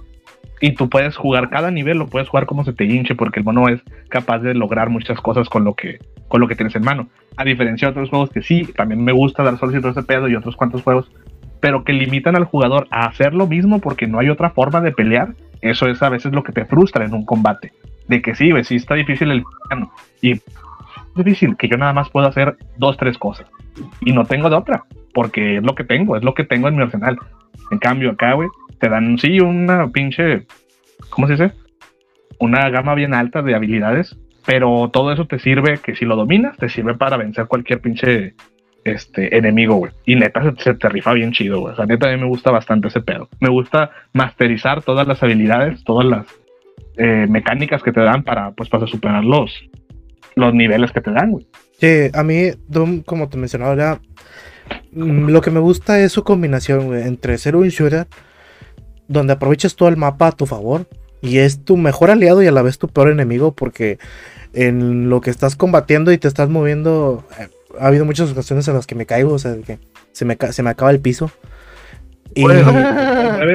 [0.60, 3.44] Y tú puedes jugar cada nivel, lo puedes jugar como se te hinche, porque el
[3.44, 5.98] mono es capaz de lograr muchas cosas con lo que,
[6.32, 7.08] con lo que tienes en mano.
[7.36, 10.02] A diferencia de otros juegos que sí, también me gusta dar solo y todo ese
[10.02, 11.12] pedo y otros cuantos juegos,
[11.60, 14.92] pero que limitan al jugador a hacer lo mismo porque no hay otra forma de
[14.92, 15.34] pelear.
[15.60, 17.74] Eso es a veces lo que te frustra en un combate
[18.08, 19.44] de que sí, sí está difícil el.
[20.22, 20.40] Y
[21.14, 23.46] difícil que yo nada más pueda hacer dos, tres cosas.
[24.00, 26.76] Y no tengo de otra, porque es lo que tengo, es lo que tengo en
[26.76, 27.18] mi arsenal.
[27.70, 30.46] En cambio, acá, güey, te dan, sí, una pinche,
[31.10, 31.52] ¿cómo se dice?
[32.38, 36.56] Una gama bien alta de habilidades, pero todo eso te sirve, que si lo dominas,
[36.56, 38.34] te sirve para vencer cualquier pinche
[38.84, 39.92] este enemigo, güey.
[40.04, 41.72] Y neta se, te rifa bien chido, güey.
[41.72, 43.28] O sea, neta a mí me gusta bastante ese pedo.
[43.40, 46.26] Me gusta masterizar todas las habilidades, todas las
[46.96, 49.52] eh, mecánicas que te dan para, pues, para superar los,
[50.34, 51.46] los niveles que te dan, güey.
[51.78, 54.00] Sí, a mí, Doom, como te mencionaba,
[54.92, 58.06] mm, lo que me gusta es su combinación, entre ser un shooter,
[59.08, 60.86] donde aprovechas todo el mapa a tu favor,
[61.22, 63.98] y es tu mejor aliado y a la vez tu peor enemigo, porque
[64.52, 68.74] en lo que estás combatiendo y te estás moviendo, eh, ha habido muchas ocasiones en
[68.74, 69.78] las que me caigo, o sea, que
[70.10, 71.30] se me, se me acaba el piso.
[72.34, 72.44] Y...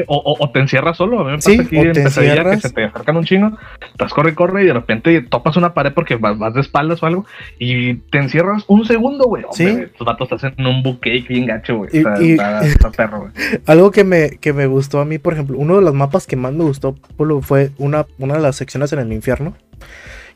[0.07, 1.19] o, o, te encierras solo.
[1.19, 3.25] A mí me pasa Sí, aquí o en te pesadilla que se te acercan un
[3.25, 3.57] chingo,
[3.91, 7.01] estás corre y corre y de repente topas una pared porque vas, vas de espaldas
[7.01, 7.25] o algo
[7.59, 9.43] y te encierras un segundo, güey.
[9.51, 9.65] Sí.
[9.65, 11.89] Estos vatos están en un bucake bien gacho, güey.
[11.93, 13.31] Y- Está, y- está- está perro, güey.
[13.65, 16.35] Algo que me, que me gustó a mí, por ejemplo, uno de los mapas que
[16.35, 19.55] más me gustó Polo, fue una, una de las secciones en el infierno,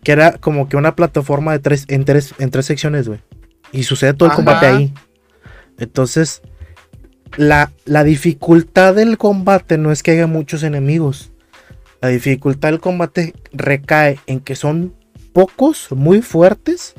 [0.04, 3.19] que era como que una plataforma de tres, en, tres, en tres secciones, güey.
[3.71, 4.36] Y sucede todo el Ajá.
[4.38, 4.93] combate ahí.
[5.77, 6.41] Entonces,
[7.38, 11.32] la, la dificultad del combate no es que haya muchos enemigos.
[12.02, 14.94] La dificultad del combate recae en que son
[15.34, 16.94] pocos, muy fuertes,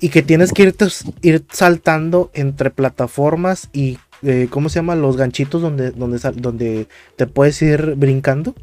[0.00, 0.86] y que tienes que irte,
[1.22, 4.94] ir saltando entre plataformas y, eh, ¿cómo se llama?
[4.96, 8.54] Los ganchitos donde, donde, donde te puedes ir brincando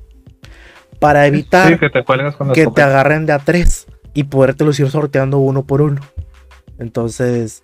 [0.99, 2.03] para evitar Sí, que te
[2.73, 6.01] que agarren de a tres y podértelos ir sorteando uno por uno.
[6.79, 7.63] Entonces,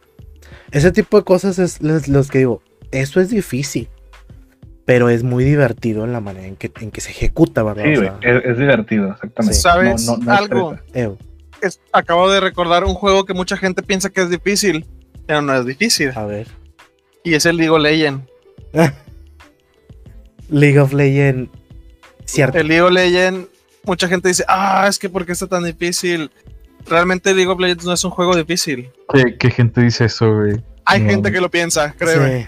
[0.71, 3.87] ese tipo de cosas es los, los que digo, eso es difícil,
[4.85, 7.83] pero es muy divertido en la manera en que, en que se ejecuta, ¿verdad?
[7.85, 9.55] Sí, O güey, sea, es, es divertido, exactamente.
[9.55, 9.61] Sí.
[9.61, 10.77] ¿Sabes No- no- no algo?
[11.61, 14.85] Es- acabo de recordar un juego que mucha gente piensa que es difícil,
[15.27, 16.11] pero no es difícil.
[16.15, 16.47] a ver.
[17.23, 18.23] Y es el League of Legends.
[20.49, 21.49] League of Legends,
[22.25, 22.57] cierto.
[22.57, 23.47] El League of Legends,
[23.83, 26.29] mucha gente dice, ah, es que ¿por qué está tan difícil?
[26.87, 28.89] Realmente League of Legends no es un juego difícil.
[29.13, 30.61] ¿Qué, qué gente dice eso, güey?
[30.85, 31.09] Hay No.
[31.11, 32.43] gente que lo piensa, créeme.
[32.43, 32.47] Sí.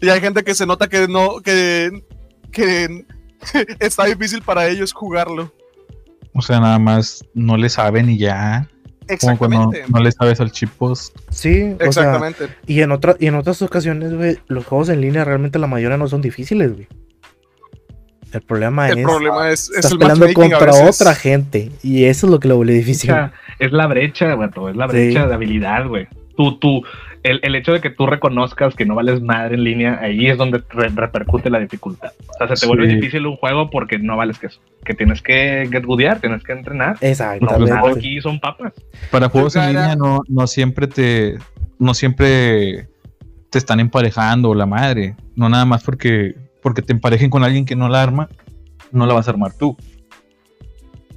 [0.00, 2.02] Y hay gente que se nota que no, que,
[2.52, 3.04] que
[3.80, 5.52] está difícil para ellos jugarlo.
[6.34, 8.68] O sea, nada más no le saben y ya.
[9.20, 9.84] Como cuando Exactamente.
[9.92, 11.12] no le sabes al chipos.
[11.30, 12.48] Sí, o sea, Exactamente.
[12.66, 15.96] y en, otra, y en otras ocasiones, güey, los juegos en línea realmente la mayoría
[15.96, 16.86] no son difíciles, güey.
[18.32, 22.26] El problema el es, problema es, es estás el peleando contra otra gente, y eso
[22.26, 23.08] es lo que lo vuelve O difícil.
[23.08, 24.92] sea, es la brecha, güey, es la Sí.
[24.92, 26.06] brecha de habilidad, güey.
[26.36, 26.82] Tú, tú,
[27.22, 30.38] el, el hecho de que tú reconozcas que no vales madre en línea, ahí es
[30.38, 32.10] donde re- repercute la dificultad.
[32.28, 32.66] O sea, se te Sí.
[32.66, 34.60] vuelve difícil un juego porque no vales que eso.
[34.84, 36.96] Que tienes que get goodear, tienes que entrenar.
[37.00, 37.70] No, Exactamente.
[37.72, 38.72] nada aquí son papas.
[39.10, 41.36] Para juegos en línea no, no siempre te.
[41.78, 42.88] No siempre
[43.50, 45.14] te están emparejando la madre.
[45.36, 48.28] No nada más porque, porque te emparejen con alguien que no la arma,
[48.92, 49.76] no la vas a armar tú.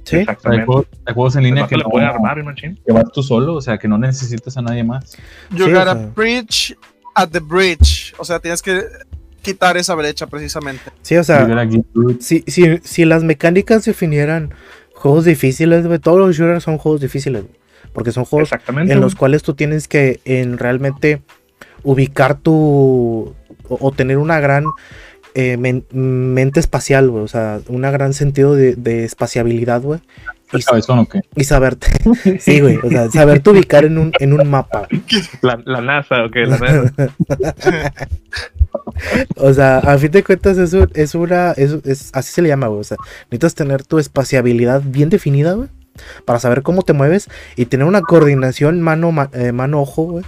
[0.04, 0.66] Sí, Hay Exactamente.
[0.66, 2.80] juegos, hay juegos en línea que le no, puede armar, ¿eh, machín.
[2.84, 5.16] que vas tú solo, o sea, que no necesitas a nadie más.
[5.50, 6.10] You Sí, o gotta sea.
[6.14, 6.74] preach
[7.14, 8.14] at the bridge.
[8.18, 8.82] O sea, tienes que
[9.42, 10.82] quitar esa brecha precisamente.
[11.02, 11.46] sí, o sea,
[12.20, 14.52] si, si, si las mecánicas definieran
[14.94, 17.54] juegos difíciles, güey, todos los shooters son juegos difíciles, güey,
[17.92, 18.92] porque son juegos Exactamente.
[18.92, 21.22] en los cuales tú tienes que en realmente
[21.82, 23.34] ubicar tu
[23.68, 24.64] o, o tener una gran
[25.34, 30.00] eh, men- mente espacial, güey, o sea, un gran sentido de, de espaciabilidad, güey,
[30.52, 31.22] y, ¿Cabezón o qué?
[31.34, 31.86] y saberte,
[32.40, 34.86] sí, güey, o sea, saberte ubicar en un, en un mapa.
[35.40, 36.92] La, la NASA, ok, la NASA.
[39.36, 42.48] O sea, a fin de cuentas es, un- es una, es, es- así se le
[42.48, 42.80] llama, güey.
[42.80, 45.68] O sea, necesitas tener tu espaciabilidad bien definida, güey.
[46.24, 50.24] Para saber cómo te mueves y tener una coordinación mano, ma- eh, mano, ojo, güey.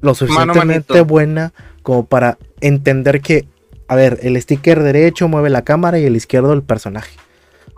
[0.00, 3.46] Lo suficientemente buena como para entender que,
[3.88, 7.16] a ver, el sticker derecho mueve la cámara y el izquierdo el personaje.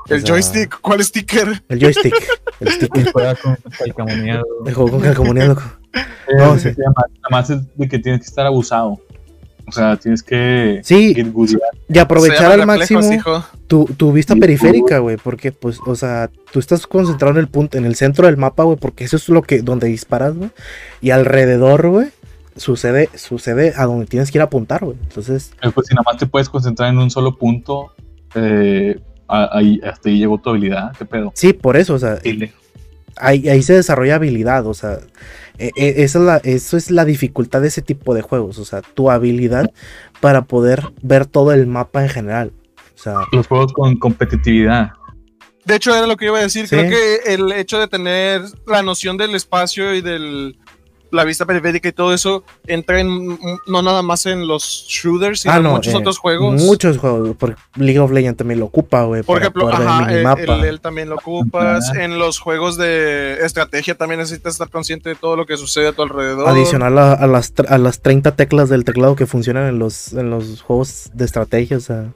[0.09, 1.63] O El sea, joystick, ¿cuál sticker?
[1.69, 2.15] El joystick.
[2.61, 3.13] el sticker.
[3.13, 4.45] Juega con calcamoneado.
[4.67, 5.63] El juego con calcomanía, loco.
[5.95, 6.01] Eh,
[6.37, 6.69] No, sí.
[6.71, 8.99] llama- Nada más es de que tienes que estar abusado.
[9.67, 11.15] O sea, tienes que Sí,
[11.89, 13.13] y aprovechar al máximo.
[13.13, 13.45] hijo.
[13.69, 17.47] tu, tu vista Sí, periférica, güey, porque pues, o sea, tú estás concentrado en el
[17.47, 20.51] punto, en el centro del mapa, güey, porque eso es lo que, donde disparas, güey,
[21.01, 22.09] y alrededor, güey,
[22.61, 26.03] sucede, sucede a donde tienes que ir a apuntar, güey, entonces, Eh, Pues si nada
[26.07, 27.93] más te puedes concentrar en un solo punto,
[28.35, 30.93] eh, ahí, hasta ahí llegó tu habilidad.
[30.97, 31.33] ¿Qué pedo?
[31.35, 32.53] sí, por eso, o sea, Dile.
[33.17, 34.99] ahí, ahí se desarrolla habilidad, o sea,
[35.59, 38.65] e- e- esa es la, eso es la dificultad de ese tipo de juegos, o
[38.65, 39.71] sea, tu habilidad
[40.21, 42.53] para poder ver todo el mapa en general,
[42.95, 44.91] o sea, Los juegos con competitividad.
[45.65, 46.67] De hecho, era lo que iba a decir.
[46.67, 46.75] Sí.
[46.77, 50.59] Creo que el hecho de tener la noción del espacio y del
[51.13, 55.55] la vista periférica y todo eso entra en no nada más en los shooters, sino
[55.55, 56.63] ah, en no, muchos eh, otros juegos.
[56.63, 60.15] muchos juegos, por League of Legends también lo ocupa, güey, Por ejemplo, el ajá, él,
[60.15, 60.41] minimapa.
[60.43, 61.91] él- él también lo ocupas.
[61.91, 62.05] Ajá.
[62.05, 65.93] En los juegos de estrategia también necesitas estar consciente de todo lo que sucede a
[65.93, 66.49] tu alrededor.
[66.49, 70.31] Adicional a, a las, a las 30 teclas del teclado que funcionan en los, en
[70.31, 72.13] los juegos de estrategia, o sea,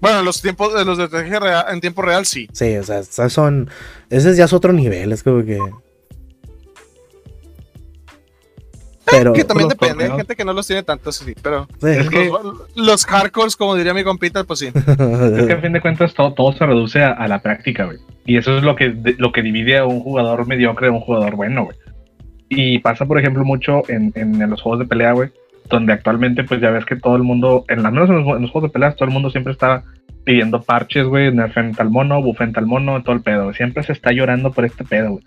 [0.00, 2.48] Bueno, los tiempos de los de estrategia real- en tiempo real sí.
[2.52, 3.70] sí, o sea, son,
[4.10, 5.58] ese ya es otro nivel, es como que...
[9.10, 10.16] Pero, Que también depende, hay torneos.
[10.18, 11.86] gente que no los tiene tanto, eso sí, pero sí.
[11.88, 14.66] Es que- los, los hardcores, como diría mi compita, pues sí.
[14.74, 17.98] Es que a fin de cuentas todo, todo se reduce a, a la práctica, güey.
[18.24, 21.00] Y eso es lo que, de- lo que divide a un jugador mediocre de un
[21.00, 21.76] jugador bueno, güey.
[22.48, 25.30] Y pasa, por ejemplo, mucho en, en- en los juegos de pelea, güey.
[25.70, 28.42] Donde actualmente, pues ya ves que todo el mundo, en las menos en los, en
[28.42, 29.82] los juegos de peleas, todo el mundo siempre está
[30.24, 33.52] pidiendo parches, güey, nerfen tal mono, bufen tal mono, todo el pedo.
[33.52, 35.24] Siempre se está llorando por este pedo, güey.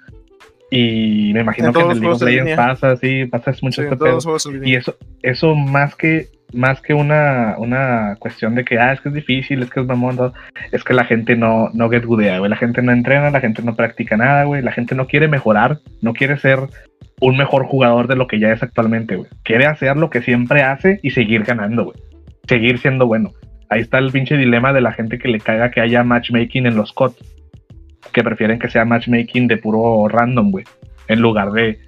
[0.72, 3.88] Y me imagino En que en el League of Legends pasa, sí, pasa mucho Sí,
[3.88, 4.20] este pedo.
[4.63, 9.09] Y eso, eso más que más que una, una cuestión de que ah, es que
[9.09, 10.34] es difícil, es que es mamón,
[10.72, 12.49] es que la gente no, no get goodea, güey.
[12.49, 14.61] La gente no entrena, la gente no practica nada, güey.
[14.61, 16.59] La gente no quiere mejorar, no quiere ser
[17.22, 19.30] un mejor jugador de lo que ya es actualmente, güey.
[19.43, 21.97] Quiere hacer lo que siempre hace y seguir ganando, güey.
[22.47, 23.32] Seguir siendo bueno.
[23.70, 26.76] Ahí está el pinche dilema de la gente que le caiga que haya matchmaking en
[26.76, 27.13] los COD.
[28.14, 30.66] Que prefieren que sea matchmaking de puro random, güey.
[31.08, 31.80] En lugar de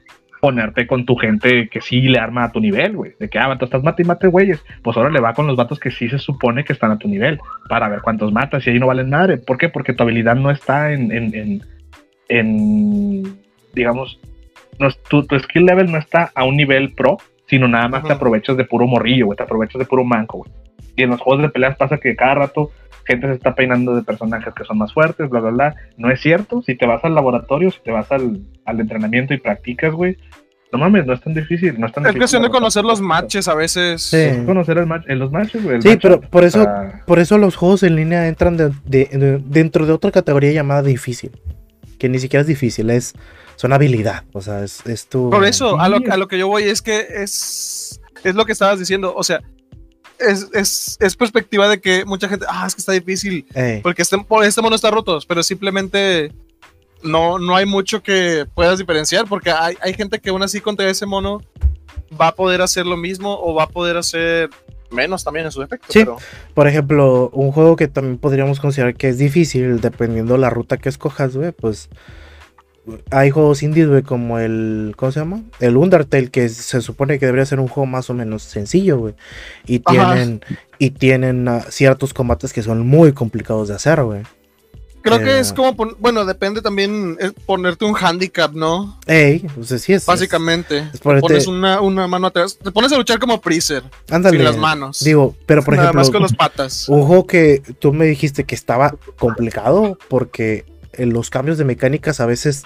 [0.41, 3.13] ponerte con tu gente que sí le arma a tu nivel, güey.
[3.19, 4.63] De que, ah, vato, estás mate y mate, güeyes.
[4.81, 7.07] Pues ahora le va con los vatos que sí se supone que están a tu
[7.07, 7.39] nivel.
[7.69, 9.37] Para ver cuántos matas y ahí no valen madre.
[9.37, 9.69] ¿Por qué?
[9.69, 11.61] Porque tu habilidad no está en, en, en,
[12.27, 13.23] en,
[13.73, 14.19] digamos,
[14.79, 18.13] no tu, tu skill level no está a un nivel pro, sino nada más te
[18.13, 19.37] aprovechas de puro morrillo, güey.
[19.37, 20.51] Te aprovechas de puro manco, güey.
[20.95, 22.71] Y en los juegos de peleas pasa que cada rato
[23.05, 25.75] gente se está peinando de personajes que son más fuertes, bla, bla, bla.
[25.97, 26.61] No es cierto.
[26.61, 30.17] Si te vas al laboratorio, si te vas al, al entrenamiento y practicas, güey,
[30.71, 31.77] no mames, no es tan difícil.
[31.79, 34.01] No es tan Es difícil cuestión de conocer los matches a veces.
[34.03, 34.17] Sí.
[34.17, 35.81] Es conocer el match, en los matches, güey.
[35.81, 36.65] Sí, matchup, pero por eso-
[37.05, 40.81] Por eso los juegos en línea entran de- de- de- dentro de otra categoría llamada
[40.83, 41.31] difícil.
[41.99, 43.13] Que ni siquiera es difícil, es
[43.57, 44.23] son habilidad.
[44.33, 45.29] O sea, es, es tu.
[45.29, 48.53] Por eso, a lo, a lo que yo voy es que es, es lo que
[48.53, 49.13] estabas diciendo.
[49.15, 49.41] O sea,
[50.27, 53.45] es, es, es perspectiva de que mucha gente, ah, es que está difícil.
[53.53, 56.31] Ey, Porque este, este mono está roto, pero simplemente
[57.03, 59.25] no, no hay mucho que puedas diferenciar.
[59.27, 61.41] Porque hay, hay gente que aún así contra ese mono
[62.19, 64.49] va a poder hacer lo mismo o va a poder hacer
[64.91, 65.87] menos también en su efecto.
[65.89, 65.99] Sí.
[65.99, 66.17] pero-
[66.53, 70.89] Por ejemplo, un juego que también podríamos considerar que es difícil, dependiendo la ruta que
[70.89, 71.89] escojas, güey, pues.
[73.11, 74.93] Hay juegos indies, güey, como el.
[74.97, 75.43] ¿Cómo se llama?
[75.59, 79.13] El Undertale, que se supone que debería ser un juego más o menos sencillo, güey.
[79.67, 80.13] Y Ajá.
[80.15, 80.41] tienen.
[80.79, 84.23] Y tienen ah, ciertos combates que son muy complicados de hacer, güey.
[85.03, 88.99] Creo Eh, que es como, bueno, depende también eh, ponerte un handicap, ¿no?
[89.07, 90.05] Ey, sea, sí es.
[90.05, 90.79] Básicamente.
[90.93, 92.57] es ponerte- Pones una, una mano atrás.
[92.57, 94.37] Te pones a luchar como Freezer, Ándale.
[94.37, 94.99] sin las manos.
[95.03, 96.89] Digo, pero por Nada ejemplo, más con las patas.
[96.89, 100.65] un juego que tú me dijiste que estaba complicado porque eh,
[100.97, 102.63] los cambios de mecánicas a veces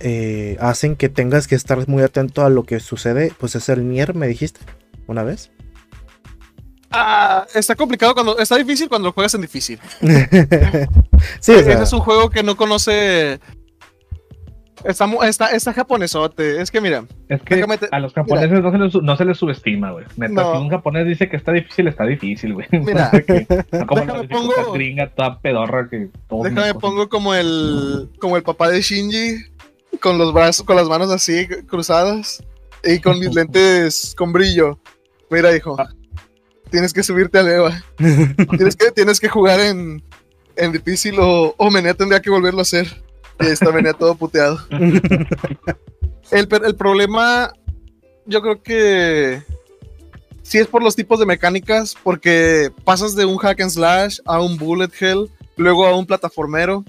[0.00, 3.32] eh, hacen que tengas que estar muy atento a lo que sucede.
[3.38, 4.60] Pues es el Nier, me dijiste
[5.06, 5.50] una vez.
[6.90, 8.38] Ah, está complicado cuando.
[8.38, 9.78] Está difícil cuando lo juegas en difícil.
[11.40, 13.40] sí, o sea, Ese es un juego que no conoce.
[14.84, 16.60] Está, está, está japonesote.
[16.60, 19.36] Es que mira, Es que te- a los japoneses no, se les, no se les
[19.38, 20.04] subestima, güey.
[20.16, 20.52] Neta, No.
[20.52, 22.66] si un japonés dice que está difícil, está difícil, güey.
[22.72, 23.10] Mira,
[23.72, 28.10] No como déjame pongo- gringa toda pedorra que todos déjame pongo como el.
[28.20, 29.44] como el papá de Shinji.
[30.00, 32.42] Con los brazos, con las manos así cruzadas.
[32.82, 34.78] Y con mis lentes con brillo.
[35.30, 35.76] Mira, hijo.
[35.78, 35.88] Ah.
[36.70, 37.82] tienes que subirte a Eva.
[38.56, 40.02] tienes, que, tienes que jugar en,
[40.56, 42.86] en difícil o, o Menea tendría que volverlo a hacer.
[43.50, 44.58] Está Menea todo puteado.
[46.30, 47.52] El, problema,
[48.24, 49.42] yo creo que
[50.42, 54.40] sí es por los tipos de mecánicas, porque pasas de un hack and slash a
[54.40, 56.84] un bullet hell, luego a un plataformero,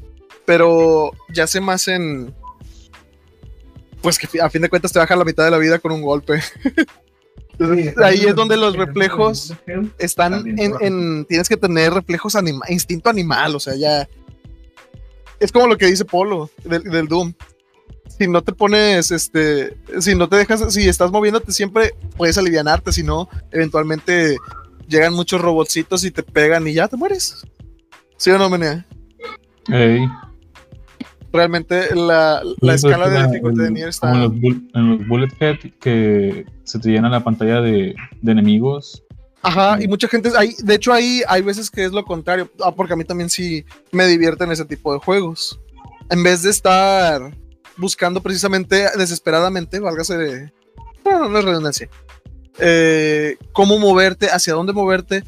[0.45, 2.33] pero ya sé más en...
[4.01, 6.01] Pues que a fin de cuentas te baja la mitad de la vida con un
[6.01, 6.41] golpe.
[7.59, 9.53] Entonces, ahí es donde los reflejos
[9.97, 14.07] están en- tienes que tener reflejos anima, instinto animal, o sea, ya
[15.39, 17.33] es como lo que dice Polo del, del Doom.
[18.17, 22.91] Si no te pones, este, si no te dejas, si estás moviéndote siempre, puedes alivianarte,
[22.91, 24.37] si no, eventualmente
[24.87, 27.45] llegan muchos robotcitos y te pegan y ya te mueres.
[28.17, 28.85] ¿Sí o no, Menea?
[29.69, 30.05] Ey.
[31.31, 34.27] Realmente la, la escala de dificultad de Nier Como en está...
[34.27, 39.03] los, bull- en los Bullet Head que se te llena la pantalla de, de enemigos.
[39.43, 42.73] Ajá, y mucha gente, hay, de hecho ahí hay veces que es lo contrario, ah,
[42.73, 45.59] porque a mí también sí me divierten ese tipo de juegos.
[46.09, 47.35] En vez de estar
[47.77, 50.53] buscando precisamente desesperadamente, válgase de...
[51.05, 51.89] No, no es redundancia.
[52.59, 55.23] eh, cómo moverte, hacia dónde moverte.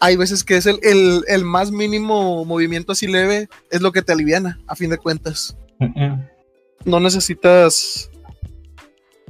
[0.00, 4.02] Hay veces que es el, el- el más mínimo movimiento así leve, es lo que
[4.02, 5.56] te aliviana, a fin de cuentas.
[6.84, 8.10] No necesitas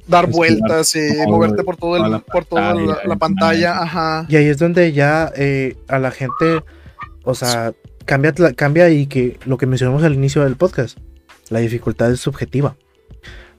[0.06, 3.16] dar vueltas y todo moverte por todo el, toda la por toda la, pantalla, la
[3.16, 4.26] pantalla, ajá.
[4.28, 6.62] Y ahí es donde ya eh, a la gente,
[7.24, 7.72] o sea,
[8.04, 10.98] cambia, cambia y que lo que mencionamos al inicio del podcast,
[11.50, 12.76] la dificultad es subjetiva.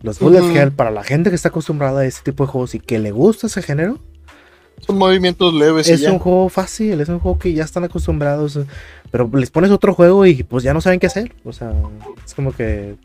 [0.04, 0.56] Los bullet Ujú.
[0.56, 3.12] hell, para la gente que está acostumbrada a este tipo de juegos y que le
[3.12, 3.98] gusta ese género,
[4.80, 5.89] Son movimientos leves.
[5.89, 6.12] y es ya.
[6.12, 8.66] un juego fácil, es un juego que ya están acostumbrados, eh,
[9.10, 11.34] pero les pones otro juego y pues ya no saben qué hacer.
[11.43, 11.74] O sea,
[12.26, 12.95] es como que...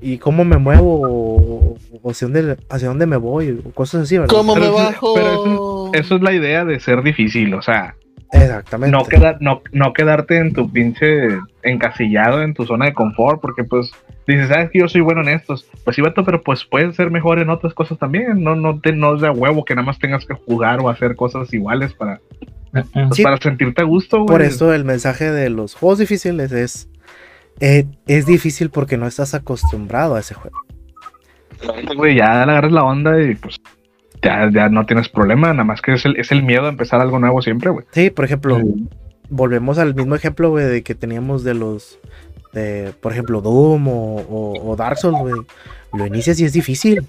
[0.00, 1.00] ¿Y cómo me muevo?
[1.02, 4.34] O, o hacia, dónde, hacia dónde me voy, o cosas así, ¿verdad?
[4.34, 5.14] ¿Cómo me Pero eso- bajo?
[5.14, 7.94] pero Eso es la idea de ser difícil, o sea,
[8.32, 8.96] Exactamente.
[8.96, 11.28] no, queda, no, no quedarte en tu pinche
[11.62, 13.92] encasillado en tu zona de confort, porque pues
[14.26, 17.10] dices, sabes que yo soy bueno en estos, pues sí, vato, pero pues puedes ser
[17.10, 19.98] mejor en otras cosas también, no, no, te, no es de huevo que nada más
[19.98, 22.20] tengas que jugar o hacer cosas iguales para,
[22.72, 23.22] pues, Sí.
[23.22, 24.26] para sentirte a gusto, güey.
[24.26, 26.88] Por eso el mensaje de los juegos difíciles es
[27.60, 30.58] eh, es difícil porque no estás acostumbrado a ese juego.
[31.96, 33.56] Güey, ya le agarras la onda y pues
[34.22, 37.00] ya, ya no tienes problema, nada más que es el, es el miedo a empezar
[37.00, 37.86] algo nuevo siempre, güey.
[37.92, 38.88] Sí, por ejemplo, Sí.
[39.30, 41.98] volvemos al mismo ejemplo, güey, de que teníamos de los,
[42.52, 45.34] de, por ejemplo, Doom o, o- o Dark Souls, güey.
[45.92, 47.06] Lo inicias y es difícil.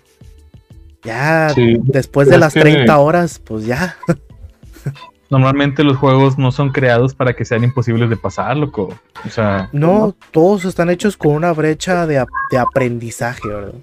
[1.03, 3.95] Ya Sí, después de las es que- 30 horas, pues ya.
[5.29, 8.93] Normalmente los juegos no son creados para que sean imposibles de pasar, loco.
[9.25, 13.73] O sea, No, todos están hechos con una brecha de, ap- de aprendizaje, ¿verdad?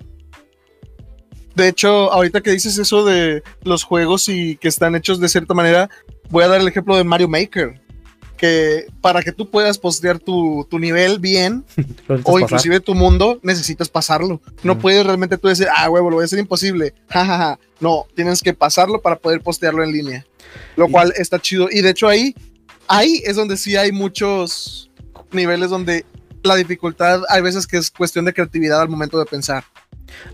[1.54, 5.52] De hecho, ahorita que dices eso de los juegos y que están hechos de cierta
[5.52, 5.90] manera,
[6.30, 7.81] voy a dar el ejemplo de Mario Maker.
[8.42, 11.64] Que para que tú puedas postear tu, tu nivel bien,
[12.08, 12.40] o pasar.
[12.42, 14.40] inclusive tu mundo, necesitas pasarlo.
[14.64, 14.78] No Mm.
[14.80, 16.92] puedes realmente tú decir, ah, huevo, lo voy a hacer imposible.
[17.08, 17.58] Ja, ja, ja.
[17.78, 20.26] No, tienes que pasarlo para poder postearlo en línea.
[20.76, 21.68] Lo Y- cual está chido.
[21.70, 22.34] Y de hecho ahí,
[22.88, 24.90] ahí es donde sí hay muchos
[25.30, 26.04] niveles donde
[26.42, 29.62] la dificultad hay veces que es cuestión de creatividad al momento de pensar.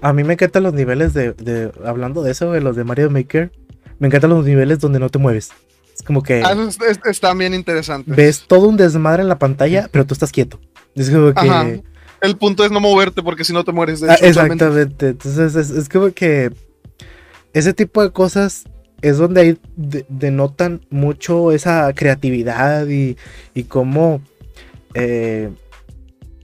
[0.00, 3.10] A mí me encantan los niveles de, de- hablando de eso, de los de Mario
[3.10, 3.52] Maker,
[3.98, 5.50] me encantan los niveles donde no te mueves.
[5.98, 8.14] Es como que Ah, es- es- están bien interesantes.
[8.14, 10.60] ves todo un desmadre en la pantalla, pero tú estás quieto.
[10.94, 11.40] Es como que...
[11.40, 11.66] Ajá.
[12.20, 14.00] El punto es no moverte porque si no te mueres.
[14.00, 15.08] De Ah, hecho, exactamente.
[15.08, 16.50] Entonces es, es como que
[17.52, 18.64] ese tipo de cosas
[19.02, 23.16] es donde ahí de- denotan mucho esa creatividad y,
[23.54, 24.20] y cómo
[24.94, 25.50] eh,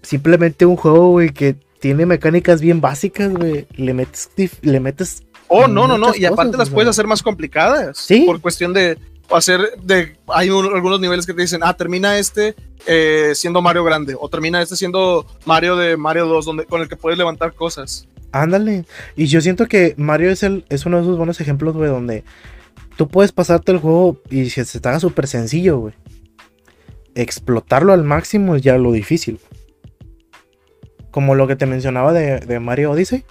[0.03, 4.31] simplemente un juego, güey, que tiene mecánicas bien básicas, güey, le metes,
[4.63, 6.15] le metes Oh, no, no, no.
[6.17, 6.91] Y aparte cosas, las o puedes sea.
[6.91, 7.99] hacer más complicadas.
[7.99, 8.23] Sí.
[8.27, 8.97] Por cuestión de
[9.31, 10.17] hacer de.
[10.29, 12.55] Hay un- algunos niveles que te dicen, ah, termina este
[12.87, 14.17] eh, siendo Mario grande.
[14.19, 18.07] O termina este siendo Mario de Mario 2, donde, con el que puedes levantar cosas.
[18.33, 18.85] Ándale.
[19.17, 22.25] Y yo siento que Mario es, el, es uno de esos buenos ejemplos, güey, donde
[22.97, 25.95] tú puedes pasarte el juego y se te haga súper sencillo, güey.
[27.15, 29.39] Explotarlo al máximo es ya lo difícil.
[31.13, 33.25] Como lo que te mencionaba de, de Mario Odyssey.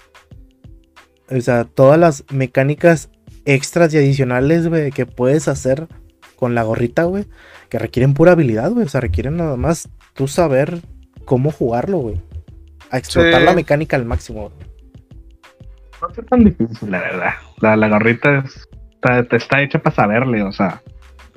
[1.30, 3.10] O sea, todas las mecánicas
[3.46, 5.88] extras y adicionales, güey, que puedes hacer
[6.36, 7.26] con la gorrita, güey,
[7.70, 8.86] que requieren pura habilidad, güey.
[8.86, 10.80] O sea, requieren nada más tú saber
[11.26, 12.22] cómo jugarlo, güey.
[12.92, 13.46] A explotar Sí.
[13.46, 14.50] la mecánica al máximo.
[14.50, 14.68] güey.
[16.02, 17.32] No es tan difícil, la verdad.
[17.62, 20.82] La, la gorrita es- está, está hecha para saberle, o sea,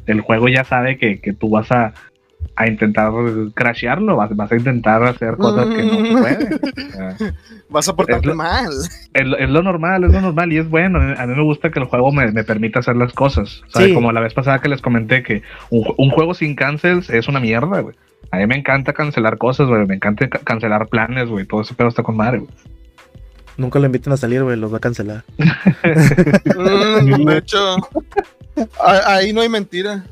[0.07, 1.95] el juego ya sabe que, que tú vas a,
[2.57, 3.13] a intentar
[3.55, 6.55] crashearlo, vas, vas a intentar hacer cosas que no se pueden.
[6.55, 7.35] O sea,
[7.69, 8.71] Vas a portarte Es lo- mal.
[9.13, 10.99] es, lo- es lo normal, es lo normal y es bueno.
[11.19, 13.63] A mí me gusta que el juego me, me permita hacer las cosas.
[13.69, 13.95] O sea, Sí.
[13.95, 17.29] Como la vez pasada que les comenté que un, ju- un juego sin cancels es
[17.29, 17.95] una mierda, güey.
[18.31, 19.87] A mí me encanta cancelar cosas, güey.
[19.87, 21.45] Me encanta ca- cancelar planes, güey.
[21.47, 22.51] Todo ese pedo está con madre, güey.
[23.59, 25.25] Nunca lo inviten a salir, güey, los va a cancelar.
[26.57, 27.77] Mm, de hecho,
[29.07, 30.05] ahí no hay mentira.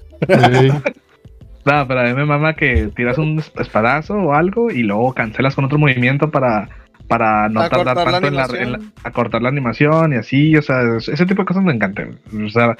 [1.66, 5.14] No, pero a mí me mama que tiras un es- espadazo o algo y luego
[5.14, 6.68] cancelas con otro movimiento para,
[7.08, 10.62] para no tardar la tanto en la, en la- acortar la animación y así, o
[10.62, 12.18] sea, es- ese tipo de cosas me encantan.
[12.44, 12.76] O sea,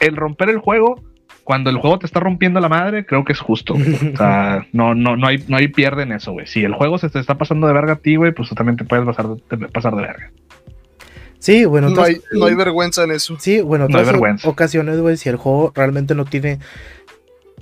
[0.00, 1.00] el romper el juego,
[1.44, 3.74] cuando el juego te está rompiendo la madre, creo que es justo.
[3.74, 4.12] güey.
[4.12, 6.46] O sea, no, no, no hay, no hay pierde en eso, güey.
[6.46, 8.76] Si el juego se te está pasando de verga a ti, güey, pues tú también
[8.76, 10.30] te puedes pasar, de- pasar de verga.
[11.38, 13.36] Sí, bueno, No entonces- hay, no hay vergüenza en eso.
[13.40, 14.48] Sí, bueno, No hay vergüenza.
[14.48, 16.60] ocasiones, güey, si el juego realmente no tiene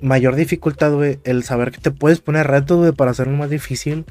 [0.01, 4.05] mayor dificultad, güey, el saber que te puedes poner retos, güey, para hacerlo más difícil,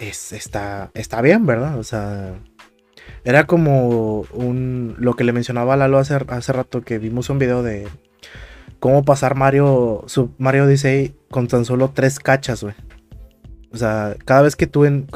[0.00, 1.78] es, está, está bien, ¿verdad?
[1.78, 2.34] O sea,
[3.24, 7.38] era como un, lo que le mencionaba a Lalo hace, hace rato, que vimos un
[7.38, 7.86] video de
[8.80, 12.74] cómo pasar Mario, Sub Mario Odyssey con tan solo tres cachas, güey.
[13.72, 15.06] O sea, cada vez que tú en-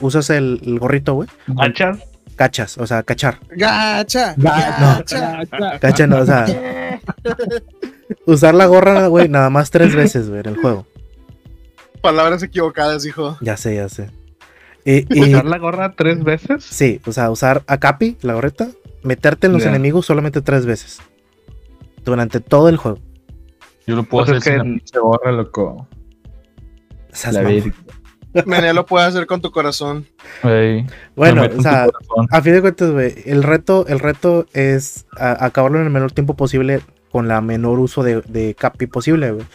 [0.00, 1.98] usas el, el gorrito, güey, ¿Manchas?
[2.36, 3.38] cachas, o sea, cachar.
[3.50, 4.50] Gacha, No.
[4.50, 5.40] gacha.
[5.80, 6.44] Cacha, no, o sea,
[8.26, 10.86] usar la gorra, güey, nada más tres veces, güey, en el juego.
[12.00, 13.36] Palabras equivocadas, hijo.
[13.40, 14.10] Ya sé, ya sé.
[14.84, 16.64] Y, y- ¿Usar la gorra tres veces?
[16.64, 18.68] sí, o sea, usar a Capi, la gorreta,
[19.02, 21.00] meterte en los enemigos solamente tres veces.
[22.04, 22.98] Durante todo el juego.
[23.86, 25.88] Yo lo puedo Pues hacer es sin que- la pinche gorra, loco.
[28.44, 30.06] La lo puede hacer con tu corazón.
[31.16, 32.28] Bueno, o sea, corazón.
[32.30, 36.12] a fin de cuentas, güey, el reto, el reto es a- acabarlo en el menor
[36.12, 36.80] tiempo posible
[37.16, 39.46] con la menor uso de, de Capi posible, güey.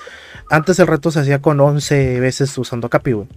[0.50, 3.28] Antes el reto se hacía con 11 veces usando Capi, güey.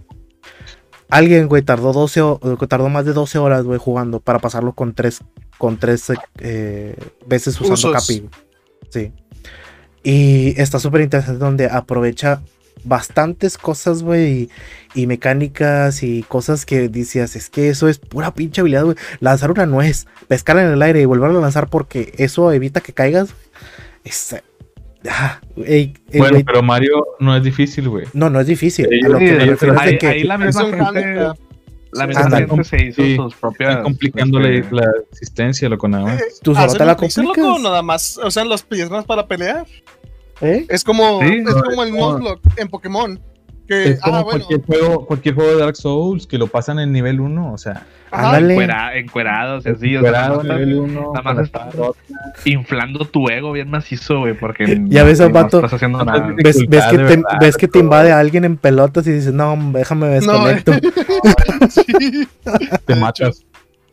[1.09, 4.95] Alguien, güey, tardó 12 o- tardó más de 12 horas, güey, jugando para pasarlo con
[4.95, 5.19] tres
[5.59, 6.95] con tres eh,
[7.27, 7.93] veces usando Usos.
[7.93, 8.19] Capi.
[8.21, 8.31] güey.
[8.89, 9.11] Sí.
[10.03, 12.41] Y está súper interesante donde aprovecha
[12.83, 14.49] bastantes cosas, güey,
[14.95, 18.97] y, y mecánicas y cosas que decías, es que eso es pura pinche habilidad, güey.
[19.19, 22.93] Lanzar una nuez, pescarla en el aire y volverla a lanzar porque eso evita que
[22.93, 23.29] caigas.
[24.05, 24.11] Güey.
[24.13, 24.35] Es,
[25.09, 28.05] ah, ey, ey, Bueno, pero Mario no es difícil, güey.
[28.13, 28.87] no, no es difícil.
[28.89, 31.29] Sí, a lo que me sí, refiero es de Ahí, que ahí la misma gente,
[31.93, 33.15] la misma gente se hizo Sí.
[33.15, 33.69] sus propias.
[33.69, 36.39] Están complicándole este, la existencia, loco, nada más.
[36.41, 37.63] tú solo Hacer te la pixel, loco, complicas.
[37.63, 38.17] nada más.
[38.17, 39.65] O sea, las piernas para pelear.
[40.41, 40.65] ¿eh?
[40.69, 43.19] Es como, Sí, es no, como el Nuzlocke en Pokémon.
[43.67, 44.45] Que, Es como ah, bueno.
[44.45, 47.83] cualquier, juego, cualquier juego de Dark Souls que lo pasan en nivel 1, o sea,
[48.11, 51.13] encuera- encuerados, así, o sea, Encuerado en más nivel estás 1.
[51.13, 51.75] nada más estás
[52.45, 56.27] inflando tu ego bien macizo, güey, porque Ya ves al no estás haciendo No, nada.
[56.27, 57.85] no, ¿Ves, ves que te, verdad, ves que te loco.
[57.85, 60.73] invade alguien en pelotas y dices, no, déjame me No, desconecto.
[61.69, 62.27] Sí.
[62.85, 63.43] Te matas.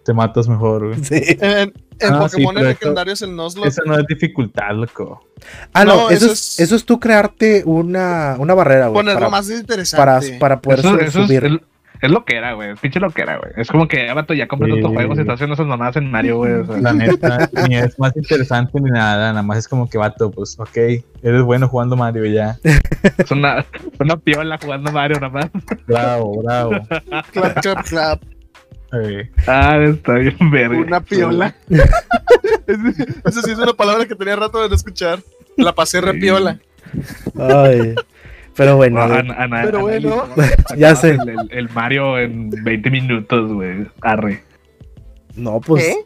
[0.05, 1.05] Te matas mejor, güey.
[1.05, 1.21] Sí.
[1.41, 3.69] En, en Ah, sí, Pokémon pero el eso- legendario es el Nuzlocke.
[3.69, 5.25] Esa no es dificultad, loco.
[5.73, 8.95] Ah, no, No, eso, eso es, es- eso es tú crearte una, una barrera, güey.
[9.01, 9.97] Ponerlo Para, más interesante.
[10.05, 11.45] para, para poder Eso, eso subir.
[11.45, 11.53] es,
[12.01, 12.75] es lo que era, güey.
[12.81, 13.53] Pinche lo que era, güey.
[13.57, 14.79] Es como que, ah, vato, ya compras Sí.
[14.81, 16.53] otros juegos y estás haciendo esas mamadas en Mario, güey.
[16.55, 16.77] o sea.
[16.79, 19.29] La neta, ni es más interesante ni nada.
[19.31, 20.77] Nada más es como que, vato, pues, ok,
[21.23, 22.59] eres bueno jugando Mario ya.
[23.19, 23.65] Es una,
[24.01, 25.51] una piola jugando Mario, nada más.
[25.87, 26.73] Bravo, bravo.
[27.33, 28.21] Clap, clap, clap.
[28.93, 30.79] Eh, Ah, está bien verga.
[30.79, 31.55] Una piola.
[33.25, 35.21] Esa sí es una palabra que tenía rato de no escuchar.
[35.57, 36.21] La pasé re Sí.
[36.21, 36.59] piola.
[37.39, 37.95] Ay,
[38.57, 39.19] pero bueno, Ah, güey.
[39.21, 40.25] ana- ana- Pero bueno.
[40.77, 41.11] Ya sé.
[41.13, 43.87] El, el- el Mario en 20 minutos, güey.
[44.03, 44.43] Arre.
[45.37, 45.97] no, pues, ¿Eh?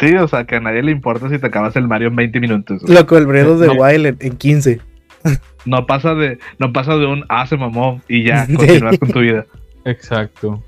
[0.00, 2.40] Sí, o sea, que a nadie le importa si te acabas el Mario en 20
[2.40, 2.80] minutos.
[2.82, 2.94] güey.
[2.94, 3.72] loco, el Breath the No.
[3.74, 4.80] Wild en, en 15.
[5.64, 8.54] No pasa de, no pasa de un ah, se mamó y ya Sí.
[8.54, 9.46] continúas con tu vida.
[9.84, 10.62] exacto.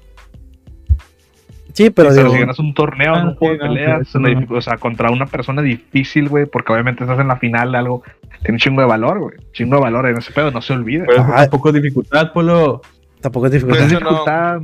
[1.74, 3.74] Sí, pero Pero, digo, si ganas un torneo en Ah, un juego sí, de no,
[3.74, 4.56] peleas, sí, no.
[4.56, 8.02] o sea, contra una persona difícil, güey, porque obviamente estás en la final de algo,
[8.42, 9.34] tiene un chingo de valor, güey.
[9.52, 11.04] Chingo de valor en ese pedo, no se olvida.
[11.06, 11.44] Pero Ajá.
[11.44, 12.80] es dificultad, Polo.
[13.20, 13.86] tampoco es Pues dificultad.
[13.86, 14.08] es eso no.
[14.10, 14.62] dificultad.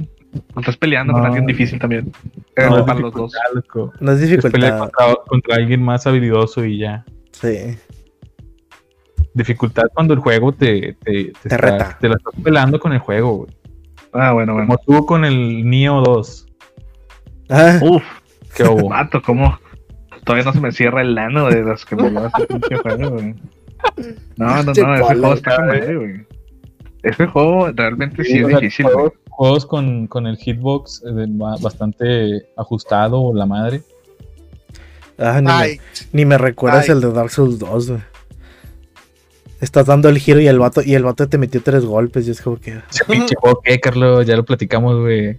[0.58, 2.12] Estás peleando con alguien difícil también.
[2.56, 3.32] Eh, No, es para los dos.
[3.32, 3.92] dificultad, loco.
[3.98, 4.78] No es Es pelear dificultad.
[4.78, 7.04] contra, contra alguien más habilidoso y ya.
[7.32, 7.76] Sí.
[9.34, 11.96] Dificultad cuando el juego te, te, Te reta.
[12.00, 13.50] Te la estás pelando con el juego, güey.
[14.12, 14.68] Ah, bueno, bueno.
[14.68, 16.46] Como tú con el Neo 2.
[17.50, 18.02] Ah, Uf,
[18.56, 18.88] ¿Qué hubo?
[18.88, 19.58] vato, ¿cómo?
[20.24, 23.10] Todavía no se me cierra el lano de los que me lleva ese pinche juego,
[23.10, 23.34] güey.
[24.36, 26.26] No, no, no, ese juego está madre, güey.
[27.02, 31.02] Ese juego realmente sí, Sí, es o sea, difícil, juegos, juegos con, con el hitbox
[31.06, 31.26] eh,
[31.62, 33.80] bastante ajustado, la madre.
[35.18, 36.90] ah, ni, Ay, me, ni me recuerdas Ay.
[36.96, 38.00] el de Dark Souls 2, güey.
[39.60, 42.26] Estás dando el giro y el vato, y el vato te metió tres golpes.
[42.28, 42.78] Y es como que.
[42.90, 44.26] Ese pinche juego, ¿qué, Carlos?
[44.26, 45.38] Ya lo platicamos, güey.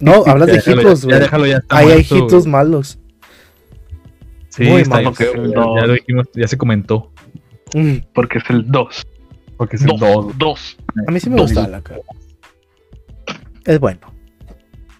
[0.00, 1.18] No, hablas Ya de hitos, güey.
[1.20, 2.98] déjalo, ya está Ahí hay hitos malos.
[4.48, 5.18] Sí, Muy está bien malos.
[5.18, 7.12] feo, güey, ya, ya lo dijimos, ya se comentó.
[7.74, 9.06] Mm, Porque es el 2.
[9.56, 10.38] Porque es el 2.
[10.38, 10.76] 2.
[11.06, 11.52] A mí sí me Dos.
[11.52, 12.00] gusta la cara.
[13.64, 14.00] Es bueno.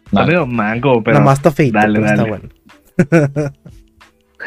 [0.06, 2.30] Está medio mango, pero Nada más está feito, dale, pero está dale.
[2.30, 2.48] bueno.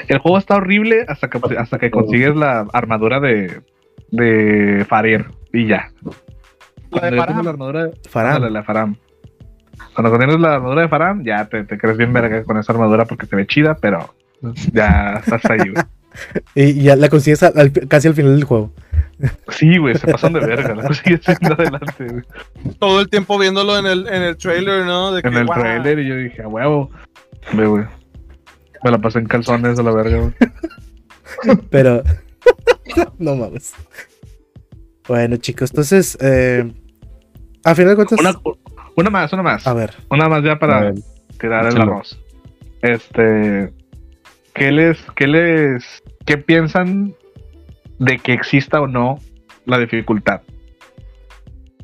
[0.07, 3.61] el juego está horrible hasta que, hasta que consigues la armadura de,
[4.11, 5.91] de Farir y ya.
[6.91, 7.43] La de Cuando ya tienes Faram.
[7.45, 8.95] la armadura de la Faram.
[9.93, 13.05] Cuando tienes la armadura de Faram, ya te, te crees bien verga con esa armadura
[13.05, 14.13] porque se ve chida, pero
[14.73, 15.83] ya estás ahí, güey.
[16.55, 18.73] Y ya la consigues al- al- casi al final del juego.
[19.49, 22.23] Sí, güey, se pasan de verga, la consigues siendo adelante, güey.
[22.79, 25.11] Todo el tiempo viéndolo en el, en el trailer, ¿no?
[25.11, 26.89] De En que, el trailer y yo dije, a huevo.
[27.53, 27.85] Ve, güey.
[28.83, 30.33] Me la pasé en calzones a la verga, güey.
[31.69, 32.01] Pero.
[33.17, 33.73] no mames.
[35.07, 36.17] Bueno, chicos, entonces.
[36.21, 36.71] Eh,
[37.63, 38.19] a final de cuentas.
[38.19, 38.33] Una,
[38.95, 39.67] una más, una más.
[39.67, 39.93] A ver.
[40.09, 40.93] Una más ya para
[41.39, 42.19] tirar el arroz.
[42.81, 43.73] Este.
[44.53, 44.99] ¿Qué les.
[45.15, 46.03] ¿Qué les.
[46.25, 47.15] ¿Qué piensan
[47.97, 49.19] de que exista o no
[49.65, 50.41] la dificultad?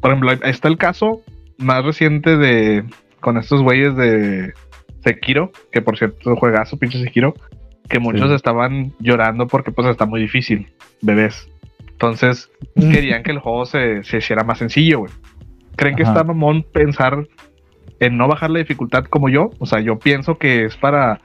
[0.02, 1.22] Por ejemplo, ahí está el caso
[1.58, 2.86] más reciente de.
[3.20, 4.54] Con estos güeyes de
[5.04, 7.34] Sekiro, que por cierto, juegazo, pinche Sekiro,
[7.90, 8.36] que muchos Sí.
[8.36, 10.68] estaban llorando porque pues está muy difícil,
[11.02, 11.50] bebés.
[11.92, 12.92] Entonces, Mm.
[12.92, 15.12] querían que el juego se, se hiciera más sencillo, güey.
[15.76, 17.28] ¿Creen que está mamón pensar
[18.00, 19.52] en no bajar la dificultad como yo?
[19.60, 21.22] O sea, yo pienso que es para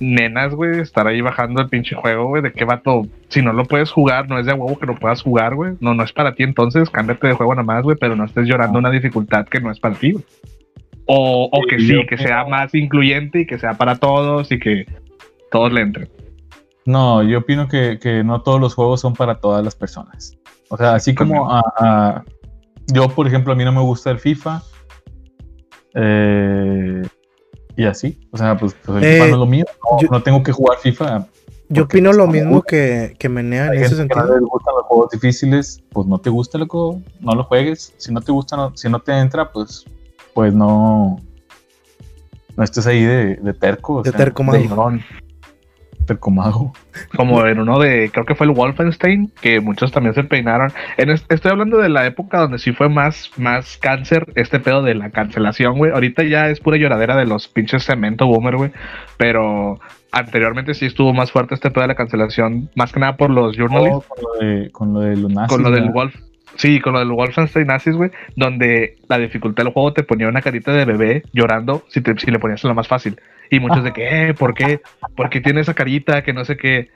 [0.00, 3.02] nenas, güey, estar ahí bajando el pinche juego, güey, de qué vato.
[3.28, 5.74] Si no lo puedes jugar, no es de huevo que lo puedas jugar, güey.
[5.80, 8.46] No, no es para ti, entonces cámbiate de juego nada más, güey, pero no estés
[8.48, 10.24] llorando una dificultad que no es para ti, güey.
[11.06, 14.86] O, o que Sí, que sea más incluyente y que sea para todos y que
[15.50, 16.08] todos le entren.
[16.86, 20.36] No, yo opino que, que no todos los juegos son para todas las personas.
[20.68, 22.24] O sea, así como a, a-
[22.88, 24.62] yo, por ejemplo, a mí no me gusta el FIFA.
[25.94, 27.02] eh,
[27.76, 28.18] y así.
[28.30, 29.64] O sea, pues, pues el Eh, FIFA no es lo mío.
[29.90, 31.26] No, yo- no tengo que jugar FIFA.
[31.70, 34.32] Yo opino lo mismo que, que Menea en ese no sentido.
[34.34, 37.94] les gustan los juegos difíciles, pues no te gusta, loco, no lo juegues.
[37.96, 39.84] Si no te gusta, no- si no te entra, pues,
[40.34, 41.16] pues no,
[42.56, 43.94] no estés ahí de, de terco.
[43.94, 44.92] o De sea, terco mago.
[47.16, 50.70] como en uno de, creo que fue el Wolfenstein, que muchos también se peinaron.
[50.96, 54.82] En es- estoy hablando de la época donde sí fue más, más cáncer este pedo
[54.82, 55.92] de la cancelación, güey.
[55.92, 58.72] Ahorita ya es pura lloradera de los pinches cemento boomer, güey.
[59.16, 59.78] Pero
[60.12, 63.56] anteriormente sí estuvo más fuerte este pedo de la cancelación, más que nada por los
[63.56, 65.90] journalists, con lo de, con lo de los nazis, con lo del.
[65.90, 66.14] Wolf.
[66.56, 70.40] Sí, con lo del Wolfenstein Nazis, güey, donde la dificultad del juego te ponía una
[70.40, 73.18] carita de bebé llorando si, te, si le ponías la más fácil.
[73.50, 74.80] Y muchos de que, eh, ¿por qué?
[75.16, 76.22] ¿Por qué tiene esa carita?
[76.22, 76.90] Que no sé qué.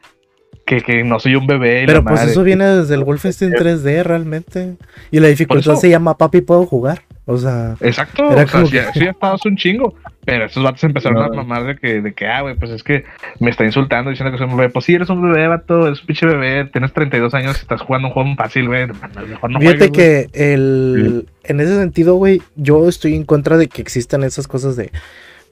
[0.64, 1.82] Que, que no soy un bebé.
[1.82, 2.30] y Pero la pues madre.
[2.32, 4.76] eso viene desde el Wolfenstein 3D realmente.
[5.10, 7.02] Y la dificultad eso- se llama Papi Puedo Jugar.
[7.24, 9.94] O sea, Exacto, Era o sea, como sí, que- sí, ya estabas un chingo.
[10.24, 12.82] Pero estos vatos empezaron No, a mamar de que, de que, ah, güey, pues es
[12.82, 13.04] que
[13.40, 14.68] me está insultando diciendo que soy un bebé.
[14.70, 17.80] Pues sí, eres un bebé, vato, eres un pinche bebé, tienes 32 años y estás
[17.82, 18.86] jugando un juego fácil, güey.
[19.26, 19.90] Mejor no fíjate juegues,
[20.32, 24.76] que el, en ese sentido, güey, yo estoy en contra de que existan esas cosas
[24.76, 24.90] de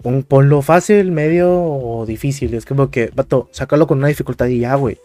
[0.02, 2.54] pon- ponlo fácil, medio o difícil.
[2.54, 4.98] Es como que, vato, sácalo con una dificultad y ya, güey.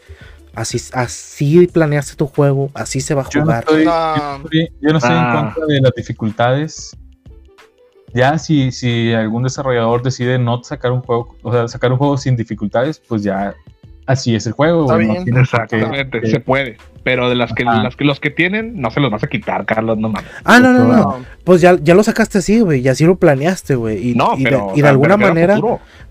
[0.53, 3.59] Así, así planeaste tu juego, así se va a Yo no jugar.
[3.63, 4.15] estoy, No.
[4.15, 5.31] yo no estoy- yo no estoy Ah.
[5.39, 6.97] en contra de las dificultades.
[8.13, 12.17] Ya si, si algún desarrollador decide no sacar un juego, o sea, sacar un juego
[12.17, 13.55] sin dificultades, pues ya
[14.11, 14.83] así es el juego.
[14.85, 15.37] Está bien.
[15.37, 16.77] Exactamente, que- se puede.
[17.03, 17.81] Pero de las que, Ajá.
[17.81, 20.29] las que los que tienen, no se los vas a quitar, Carlos, no mames.
[20.43, 20.97] Ah, no, no, no.
[20.97, 21.25] No.
[21.43, 24.11] Pues ya, ya lo sacaste así, güey, y así lo planeaste, güey.
[24.11, 24.67] Y, No, y de- pero.
[24.75, 25.59] y de, o sea, alguna manera,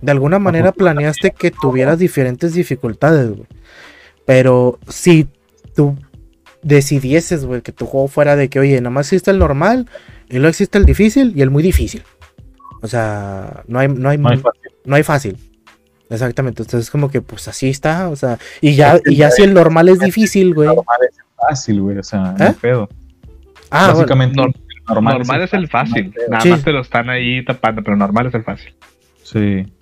[0.01, 3.47] de alguna manera planeaste que tuvieras diferentes dificultades, güey.
[4.27, 5.29] Pero si
[5.77, 5.97] tú
[6.63, 9.89] decidieses, güey, que tu juego fuera de que, oye, nada más existe el normal,
[10.29, 12.03] y luego existe el difícil y el muy difícil.
[12.83, 14.61] O sea, no hay, no hay, no hay fácil.
[14.85, 15.37] no hay fácil.
[16.11, 16.63] Exactamente.
[16.63, 18.09] Entonces, como que, pues así está.
[18.09, 20.67] O sea, y ya, Es y ya si el normal es difícil, güey.
[20.69, 22.49] Normal es el fácil, güey, o sea, no ¿Eh?
[22.49, 22.89] hay pedo.
[23.71, 23.95] Ah, bueno.
[23.99, 24.53] Básicamente, el
[24.89, 26.13] normal, Normal es el fácil.
[26.19, 26.29] no.
[26.29, 26.49] Nada Sí.
[26.51, 28.75] más te lo están ahí tapando, pero normal es el fácil.
[29.23, 29.73] Sí.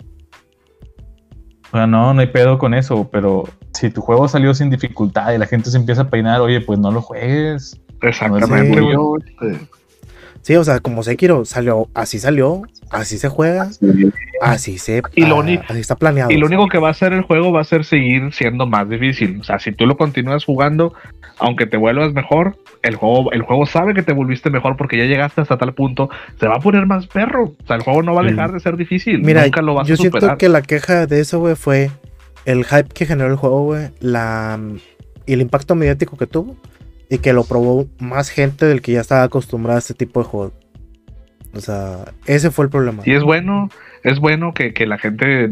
[1.71, 5.33] O sea, no, no hay pedo con eso, pero si tu juego salió sin dificultad
[5.33, 7.79] y la gente se empieza a peinar, oye, pues no lo juegues.
[8.01, 8.79] Exactamente.
[10.49, 13.69] Sí, o sea, como Sekiro salió, así salió, así se juega,
[14.41, 15.03] así se.
[15.13, 16.31] Y lo ah, así está planeado.
[16.31, 18.89] Y lo único que va a hacer el juego va a ser seguir siendo más
[18.89, 19.41] difícil.
[19.41, 20.95] O sea, si tú lo continúas jugando,
[21.37, 25.05] aunque te vuelvas mejor, el juego, el juego sabe que te volviste mejor porque ya
[25.05, 27.53] llegaste hasta tal punto, se va a poner más perro.
[27.63, 29.21] O sea, el juego no va a dejar de ser difícil.
[29.21, 30.37] Mira, Nunca lo vas yo a siento superar.
[30.39, 31.91] que la queja de eso, güey, fue
[32.45, 34.59] el hype que generó el juego, güey, la
[35.27, 36.55] y el impacto mediático que tuvo
[37.09, 40.25] y que lo probó más gente del que ya estaba acostumbrada a este tipo de
[40.25, 40.53] juego.
[41.53, 43.01] O sea, ese fue el problema.
[43.05, 43.69] Y es bueno,
[44.03, 45.49] es bueno que, que la gente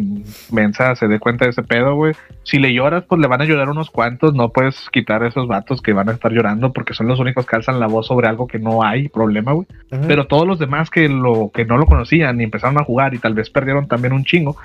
[0.52, 2.14] mensa se dé cuenta de ese pedo, güey.
[2.44, 4.36] Si le lloras, pues le van a llorar unos cuantos.
[4.36, 7.48] No puedes quitar a esos vatos que van a estar llorando porque son los únicos
[7.48, 9.68] que alzan la voz sobre algo que no hay problema, güey.
[10.08, 13.20] Pero todos los demás que lo que no lo conocían y empezaron a jugar y
[13.20, 14.56] tal vez perdieron también un chingo,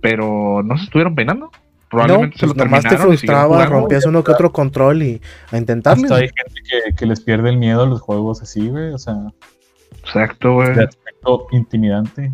[0.00, 1.52] pero no se estuvieron peinando.
[1.90, 5.20] Probablemente no, se lo pues nomás te frustraba, rompías uno que otro control y
[5.50, 6.04] a intentarle.
[6.04, 8.92] Hasta hay gente que, que les pierde el miedo a los juegos así, güey.
[8.92, 9.16] O sea,
[10.04, 10.72] Exacto, güey.
[10.74, 12.32] de aspecto intimidante.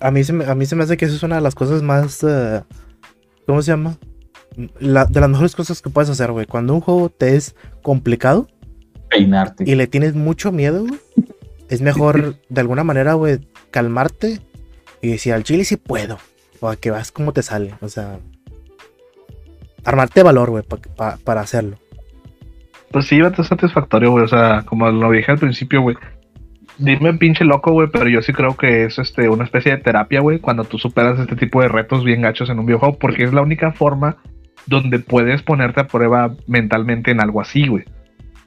[0.00, 1.54] A mí, se me, a mí se me hace que eso es una de las
[1.54, 2.22] cosas más.
[2.24, 2.62] eh,
[3.46, 3.96] ¿Cómo se llama?
[4.80, 6.46] La- de las mejores cosas que puedes hacer, güey.
[6.46, 8.48] Cuando un juego te es complicado
[9.08, 9.64] Peinarte.
[9.66, 10.98] y le tienes mucho miedo, güey,
[11.68, 13.38] es mejor de alguna manera, güey,
[13.70, 14.40] calmarte
[15.00, 16.18] y decir al chile sí puedo.
[16.62, 17.74] O a que vas como te sale.
[17.82, 18.18] O sea,
[19.84, 21.76] armarte valor, güey, pa- pa- para hacerlo.
[22.90, 24.24] Pues sí, es satisfactorio, güey.
[24.24, 25.96] O sea, como lo dije al principio, güey.
[26.78, 30.20] Dime pinche loco, güey, pero yo sí creo que es este una especie de terapia,
[30.20, 33.32] güey, cuando tú superas este tipo de retos bien gachos en un videojuego, porque es
[33.32, 34.16] la única forma
[34.66, 37.84] donde puedes ponerte a prueba mentalmente en algo así, güey.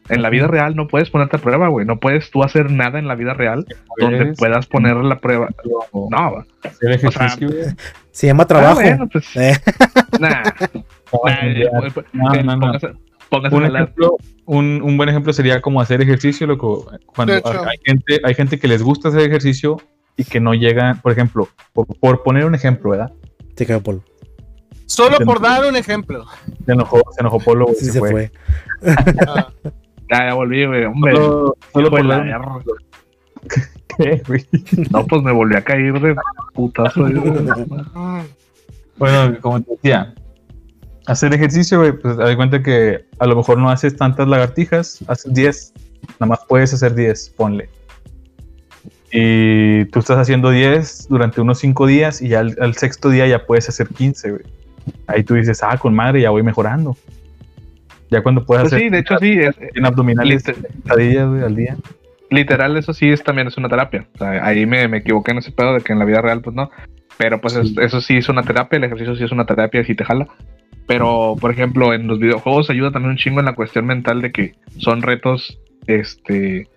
[0.09, 1.85] En la vida real no puedes ponerte a prueba, güey.
[1.85, 3.65] No puedes tú hacer nada en la vida real
[3.97, 5.49] donde puedas poner la prueba.
[5.93, 7.65] No, Hacer ejercicio, güey.
[8.11, 8.79] Se llama trabajo.
[8.79, 9.57] Ah, bueno, pues, Eh,
[10.19, 10.43] nah,
[13.31, 13.81] Un a hablar.
[13.81, 16.89] ejemplo, un, un buen ejemplo sería como hacer ejercicio, loco.
[17.07, 19.77] Cuando hay gente, hay gente que les gusta hacer ejercicio
[20.17, 23.11] y que no llegan, por ejemplo, por, por poner un ejemplo, ¿verdad?
[23.55, 24.03] se quedó polvo.
[24.85, 26.25] Solo por dar un ejemplo.
[26.65, 28.09] Se enojó, se enojó Polo, Sí, se, se fue.
[28.11, 28.31] fue.
[30.11, 30.85] Ah, Ya, ya volví, güey.
[30.85, 32.41] Hombre, Solo, solo por la.
[33.97, 34.45] ¿Qué, güey?
[34.91, 36.15] No, pues me volví a caer de
[36.53, 37.01] putazo.
[37.01, 37.13] güey.
[38.97, 40.13] Bueno, como te decía,
[41.05, 45.03] hacer ejercicio, güey, pues haz de cuenta que a lo mejor no haces tantas lagartijas,
[45.07, 45.73] haces 10,
[46.19, 47.69] nada más puedes hacer 10, ponle.
[49.11, 53.27] Y tú estás haciendo 10 durante unos 5 días y ya al, al sexto día
[53.27, 54.43] ya puedes hacer 15, güey.
[55.07, 56.97] Ahí tú dices, ah, con madre, ya voy mejorando.
[58.11, 61.55] Ya cuando puedas Pues hacer sí, de hecho sí, es, en abdominales sentadillas, güey, al
[61.55, 61.75] día.
[62.29, 64.07] literal eso sí es también es una terapia.
[64.15, 66.41] O sea, ahí me, me equivoqué en ese pedo de que en la vida real
[66.41, 66.69] pues no.
[67.17, 67.75] Pero pues es- Sí.
[67.81, 70.27] eso sí es una terapia, el ejercicio sí es una terapia sí te jala.
[70.87, 74.31] Pero, por ejemplo, en los videojuegos ayuda también un chingo en la cuestión mental de
[74.31, 76.67] que son retos, este,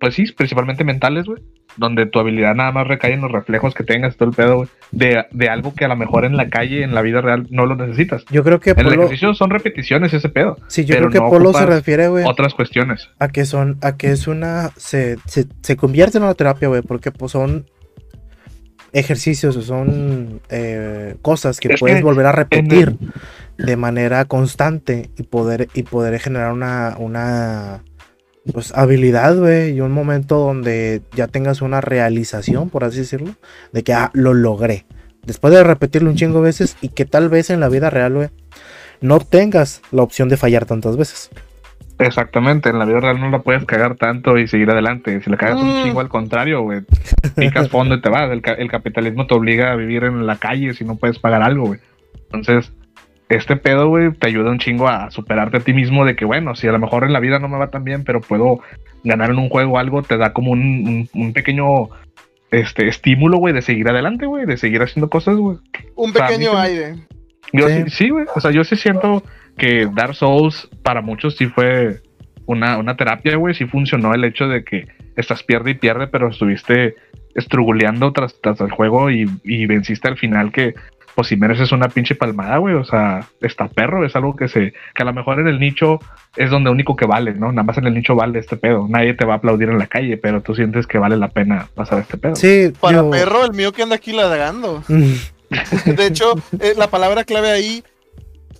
[0.00, 1.42] pues sí, principalmente mentales, güey.
[1.76, 4.68] Donde tu habilidad nada más recae en los reflejos que tengas, todo el pedo, güey.
[4.90, 7.64] De, de algo que a lo mejor en la calle, en la vida real, no
[7.66, 8.24] lo necesitas.
[8.30, 9.02] Yo creo que En el Polo.
[9.04, 10.56] ejercicio son repeticiones ese pedo.
[10.68, 13.08] Sí, yo creo que no Polo se refiere, güey, Otras cuestiones.
[13.18, 16.82] a que son, a que es una, se, se, se convierte en una terapia, güey,
[16.82, 17.66] porque pues son
[18.92, 22.96] ejercicios, o son eh, cosas que Es puedes que volver a repetir
[23.56, 27.84] de manera constante y poder, y poder generar una, una
[28.52, 33.34] pues, habilidad, güey, y un momento donde ya tengas una realización, por así decirlo,
[33.72, 34.86] de que, ah, lo logré.
[35.24, 38.14] Después de repetirlo un chingo de veces y que tal vez en la vida real,
[38.14, 38.28] güey,
[39.02, 41.30] no tengas la opción de fallar tantas veces.
[41.98, 45.20] Exactamente, en la vida real no la puedes cagar tanto y seguir adelante.
[45.22, 45.82] Si la cagas un Mm.
[45.84, 46.80] chingo al contrario, güey,
[47.36, 48.30] picas fondo y te vas.
[48.30, 51.66] El, el capitalismo te obliga a vivir en la calle si no puedes pagar algo,
[51.66, 51.80] güey.
[52.32, 52.72] Entonces,
[53.30, 56.54] este pedo, güey, te ayuda un chingo a superarte a ti mismo de que, bueno,
[56.54, 58.60] si a lo mejor en la vida no me va tan bien, pero puedo
[59.04, 61.88] ganar en un juego algo, te da como un, un- un pequeño
[62.50, 65.58] este estímulo, güey, de seguir adelante, güey, de seguir haciendo cosas, güey.
[65.94, 66.96] Un O sea, pequeño aire.
[67.52, 67.84] Yo Sí.
[67.84, 68.26] sí, sí, güey.
[68.34, 69.22] O sea, yo sí siento
[69.56, 72.00] que Dark Souls para muchos sí fue
[72.46, 73.54] una, una terapia, güey.
[73.54, 76.96] Sí funcionó el hecho de que estás pierde y pierde, pero estuviste
[77.36, 80.74] estruguleando tras, tras el juego y, y venciste al final que,
[81.14, 82.74] pues si mereces una pinche palmada, güey.
[82.74, 85.98] O sea, está perro, es algo que se, que a lo mejor en el nicho
[86.36, 87.52] es donde único que vale, ¿no?
[87.52, 88.86] Nada más en el nicho vale este pedo.
[88.88, 91.68] Nadie te va a aplaudir en la calle, pero tú sientes que vale la pena
[91.74, 92.36] pasar este pedo.
[92.36, 94.82] Sí, Para yo- perro, el mío que anda aquí ladrando.
[94.88, 97.82] De hecho, eh, la palabra clave ahí,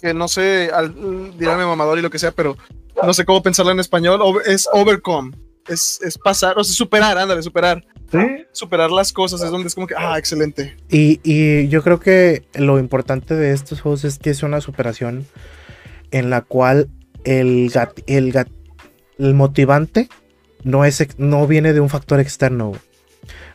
[0.01, 2.57] que no sé, al, dirá mi mamador y lo que sea, pero
[3.03, 5.33] no sé cómo pensarla en español, es overcome.
[5.69, 7.85] Es, es pasar, o sea, superar, ándale, superar.
[8.11, 8.19] Sí,
[8.53, 10.77] Superar las cosas es donde es como que, ah, excelente.
[10.89, 15.27] Y, y yo creo que lo importante de estos juegos es que es una superación
[16.11, 16.89] en la cual
[17.25, 18.51] el, gat- el, gat-
[19.19, 20.09] el motivante
[20.65, 22.69] no, es, no viene de un factor externo.
[22.71, 22.81] güey.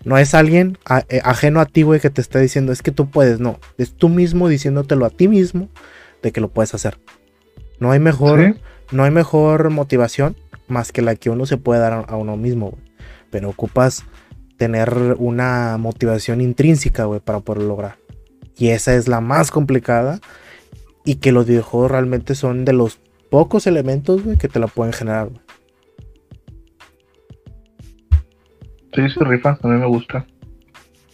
[0.05, 2.91] No es alguien a- eh, ajeno a ti, güey, que te está diciendo es que
[2.91, 3.39] tú puedes.
[3.41, 5.69] No, es tú mismo diciéndotelo a ti mismo
[6.23, 6.97] de que lo puedes hacer.
[7.79, 8.59] No hay mejor, sí.
[8.95, 10.37] no hay mejor motivación
[10.69, 12.81] más que la que uno se puede dar a, a uno mismo, güey.
[13.31, 14.05] Pero ocupas
[14.57, 17.97] tener una motivación intrínseca, güey, para poderlo lograr.
[18.57, 20.19] Y esa es la más complicada
[21.03, 22.99] y que los videojuegos realmente son de los
[23.29, 25.41] pocos elementos, güey, que te la pueden generar, güey.
[28.93, 30.25] Sí, sí, rifa, a mí me gusta.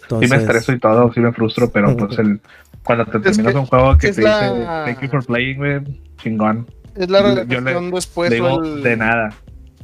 [0.03, 2.39] Entonces, Sí me estreso y todo, sí me frustro, pero pues el
[2.83, 5.57] cuando te Es terminas que un juego que te la- dice thank you for playing,
[5.57, 6.67] güey, chingón.
[6.95, 8.29] Es la relación después.
[8.29, 9.33] Digo, el- de nada.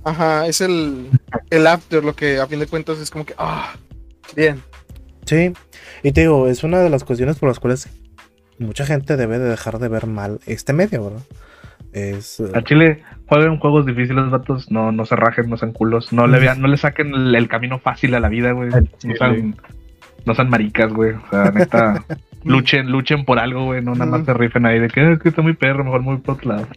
[0.04, 1.10] Ajá, es el,
[1.50, 3.74] el after, lo que a fin de cuentas es como que, ah,
[4.36, 4.62] bien.
[5.26, 5.52] Sí,
[6.04, 7.89] y te digo, es una de las cuestiones por las cuales
[8.60, 11.22] mucha gente debe de dejar de ver mal este medio, ¿verdad?
[11.91, 12.39] Es...
[12.39, 16.28] eh, A Chile jueguen juegos difíciles, vatos, no, no se rajen, no sean culos, no
[16.28, 18.70] le vean, no le saquen el, el camino fácil a la vida, güey.
[18.70, 19.56] No sean,
[20.26, 21.12] no sean maricas, güey.
[21.14, 22.04] O sea, neta,
[22.43, 25.30] luchen, luchen por algo, güey, no nada más se rifen ahí de que, "Ah, que
[25.30, 26.68] está muy perro, mejor muy por otro lado.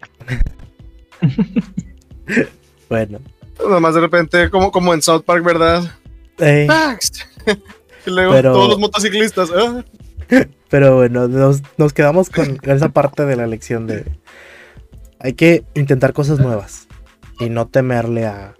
[2.90, 3.20] Bueno.
[3.64, 5.84] Nada más de repente, como, como en South Park, ¿verdad?
[6.38, 6.66] Eh,
[8.06, 9.50] y luego Pero- todos los motociclistas.
[9.56, 9.82] ah.
[10.68, 14.04] pero bueno, nos, nos quedamos con esa parte de la lección de...
[15.18, 16.86] Hay que intentar cosas nuevas
[17.40, 18.54] y no temerle a...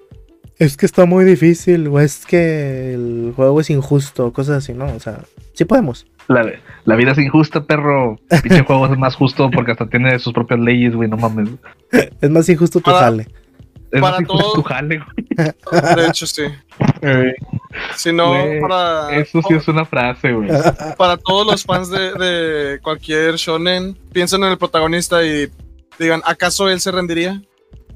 [0.59, 4.87] Es que está muy difícil o es que el juego es injusto, cosas así, ¿no?
[4.95, 5.21] O sea,
[5.55, 6.07] sí podemos.
[6.29, 6.45] La,
[6.85, 8.19] la vida es injusta, perro.
[8.43, 11.49] Pinche juego es más justo porque hasta tiene sus propias leyes, güey, no mames.
[12.21, 13.29] Es más injusto tu Para- jale.
[13.93, 15.53] Es Para más injusto todo- tu jale, güey.
[15.97, 16.43] De hecho, sí.
[17.03, 17.33] Eh,
[17.97, 20.49] Si no, Güey, para, Eso sí es una frase, güey.
[20.97, 25.49] para todos los fans de, de cualquier shonen, piensen en el protagonista y
[25.99, 27.41] digan, ¿acaso él se rendiría?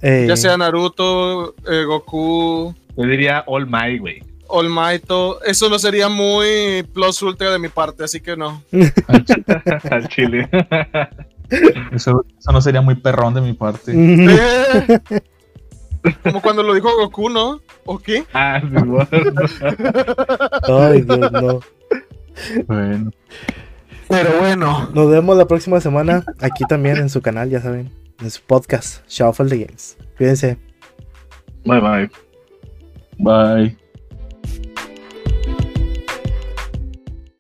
[0.02, 4.22] Eh, Ya sea Naruto, eh, Goku, Yo diría All Might, güey.
[4.46, 8.62] All Might, todo- eso no sería muy plus ultra de mi parte, así que no.
[9.08, 9.44] al chile.
[9.90, 10.48] Al chile.
[11.92, 13.92] Eso, eso no sería muy perrón de mi parte.
[16.22, 17.60] Como cuando lo dijo Goku, ¿no?
[17.84, 18.24] ¿O qué?
[18.34, 19.06] ah, sí, güey.
[20.68, 21.60] Ay, Dios, no.
[22.66, 23.10] Bueno,
[24.08, 24.90] Pero bueno.
[24.92, 27.90] Nos vemos la próxima semana aquí también en su canal, ya saben,
[28.20, 29.96] en su podcast, Shuffle the Games.
[30.16, 30.58] Cuídense.
[31.64, 32.10] Bye, bye.
[33.18, 33.83] bye.